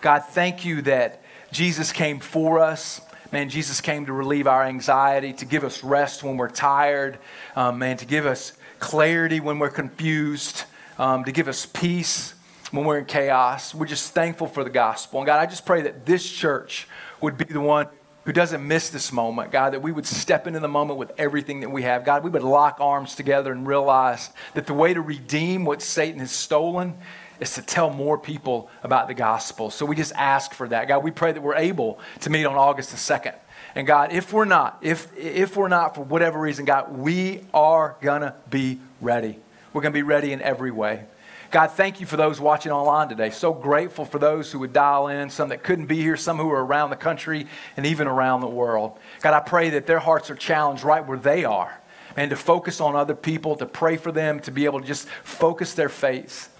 God, 0.00 0.20
thank 0.20 0.64
you 0.64 0.82
that 0.82 1.22
Jesus 1.50 1.92
came 1.92 2.20
for 2.20 2.60
us. 2.60 3.00
Man, 3.32 3.48
Jesus 3.48 3.80
came 3.80 4.06
to 4.06 4.12
relieve 4.12 4.46
our 4.46 4.62
anxiety, 4.62 5.32
to 5.32 5.44
give 5.44 5.64
us 5.64 5.82
rest 5.82 6.22
when 6.22 6.36
we're 6.36 6.48
tired, 6.48 7.18
um, 7.56 7.78
man, 7.78 7.96
to 7.96 8.06
give 8.06 8.24
us 8.24 8.52
clarity 8.78 9.40
when 9.40 9.58
we're 9.58 9.70
confused, 9.70 10.64
um, 10.98 11.24
to 11.24 11.32
give 11.32 11.48
us 11.48 11.66
peace 11.66 12.34
when 12.70 12.84
we're 12.84 12.98
in 12.98 13.04
chaos. 13.04 13.74
We're 13.74 13.86
just 13.86 14.12
thankful 14.12 14.46
for 14.46 14.62
the 14.62 14.70
gospel. 14.70 15.20
And 15.20 15.26
God, 15.26 15.40
I 15.40 15.46
just 15.46 15.66
pray 15.66 15.82
that 15.82 16.06
this 16.06 16.28
church 16.28 16.86
would 17.20 17.36
be 17.36 17.44
the 17.44 17.60
one 17.60 17.88
who 18.26 18.32
doesn't 18.32 18.66
miss 18.66 18.90
this 18.90 19.12
moment, 19.12 19.50
God, 19.50 19.72
that 19.72 19.82
we 19.82 19.92
would 19.92 20.06
step 20.06 20.46
into 20.46 20.60
the 20.60 20.68
moment 20.68 20.98
with 20.98 21.12
everything 21.18 21.60
that 21.60 21.70
we 21.70 21.82
have. 21.82 22.04
God, 22.04 22.22
we 22.22 22.30
would 22.30 22.42
lock 22.42 22.78
arms 22.80 23.14
together 23.14 23.52
and 23.52 23.66
realize 23.66 24.30
that 24.54 24.66
the 24.66 24.74
way 24.74 24.94
to 24.94 25.00
redeem 25.00 25.64
what 25.64 25.82
Satan 25.82 26.20
has 26.20 26.32
stolen 26.32 26.98
is 27.40 27.54
to 27.54 27.62
tell 27.62 27.90
more 27.90 28.18
people 28.18 28.70
about 28.82 29.08
the 29.08 29.14
gospel. 29.14 29.70
So 29.70 29.86
we 29.86 29.96
just 29.96 30.12
ask 30.14 30.52
for 30.52 30.68
that. 30.68 30.88
God, 30.88 31.04
we 31.04 31.10
pray 31.10 31.32
that 31.32 31.40
we're 31.40 31.56
able 31.56 31.98
to 32.20 32.30
meet 32.30 32.44
on 32.44 32.56
August 32.56 32.90
the 32.90 32.96
2nd. 32.96 33.34
And 33.74 33.86
God, 33.86 34.12
if 34.12 34.32
we're 34.32 34.46
not, 34.46 34.78
if, 34.80 35.14
if 35.18 35.56
we're 35.56 35.68
not 35.68 35.94
for 35.94 36.02
whatever 36.02 36.40
reason, 36.40 36.64
God, 36.64 36.96
we 36.96 37.42
are 37.52 37.96
to 38.02 38.34
be 38.48 38.80
ready. 39.00 39.38
We're 39.72 39.82
to 39.82 39.90
be 39.90 40.02
ready 40.02 40.32
in 40.32 40.40
every 40.40 40.70
way. 40.70 41.04
God, 41.50 41.68
thank 41.68 42.00
you 42.00 42.06
for 42.06 42.16
those 42.16 42.40
watching 42.40 42.72
online 42.72 43.08
today. 43.08 43.30
So 43.30 43.52
grateful 43.52 44.04
for 44.04 44.18
those 44.18 44.50
who 44.50 44.58
would 44.60 44.72
dial 44.72 45.08
in, 45.08 45.30
some 45.30 45.50
that 45.50 45.62
couldn't 45.62 45.86
be 45.86 45.96
here, 45.96 46.16
some 46.16 46.38
who 46.38 46.50
are 46.50 46.64
around 46.64 46.90
the 46.90 46.96
country 46.96 47.46
and 47.76 47.86
even 47.86 48.08
around 48.08 48.40
the 48.40 48.48
world. 48.48 48.98
God, 49.20 49.34
I 49.34 49.40
pray 49.40 49.70
that 49.70 49.86
their 49.86 50.00
hearts 50.00 50.30
are 50.30 50.34
challenged 50.34 50.82
right 50.82 51.06
where 51.06 51.18
they 51.18 51.44
are 51.44 51.78
and 52.16 52.30
to 52.30 52.36
focus 52.36 52.80
on 52.80 52.96
other 52.96 53.14
people, 53.14 53.56
to 53.56 53.66
pray 53.66 53.96
for 53.96 54.10
them, 54.10 54.40
to 54.40 54.50
be 54.50 54.64
able 54.64 54.80
to 54.80 54.86
just 54.86 55.06
focus 55.22 55.74
their 55.74 55.88
faith 55.88 56.50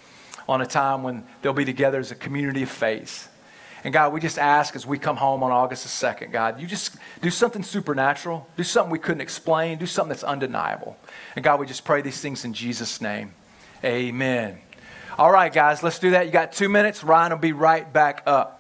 on 0.49 0.61
a 0.61 0.67
time 0.67 1.03
when 1.03 1.25
they'll 1.43 1.53
be 1.53 1.65
together 1.65 1.99
as 1.99 2.11
a 2.11 2.15
community 2.15 2.63
of 2.63 2.71
faith. 2.71 3.29
And 3.85 3.93
God, 3.93 4.13
we 4.13 4.21
just 4.21 4.39
ask 4.39 4.75
as 4.75 4.85
we 4.85 4.99
come 4.99 5.17
home 5.17 5.43
on 5.43 5.53
August 5.53 5.85
the 5.85 6.07
2nd, 6.07 6.33
God, 6.33 6.61
you 6.61 6.67
just 6.67 6.97
do 7.21 7.31
something 7.31 7.63
supernatural, 7.63 8.49
do 8.57 8.65
something 8.65 8.91
we 8.91 8.99
couldn't 8.99 9.21
explain, 9.21 9.79
do 9.79 9.87
something 9.87 10.09
that's 10.09 10.25
undeniable. 10.25 10.97
And 11.37 11.45
God, 11.45 11.61
we 11.61 11.67
just 11.67 11.85
pray 11.85 12.03
these 12.03 12.21
things 12.21 12.45
in 12.45 12.53
Jesus' 12.53 13.01
name. 13.01 13.33
Amen. 13.85 14.59
All 15.19 15.31
right, 15.31 15.53
guys, 15.53 15.83
let's 15.83 15.99
do 15.99 16.11
that. 16.11 16.27
You 16.27 16.33
got 16.33 16.53
two 16.53 16.69
minutes. 16.69 17.05
Ryan 17.05 17.33
will 17.33 17.39
be 17.39 17.53
right 17.53 17.91
back 17.93 18.23
up. 18.27 18.56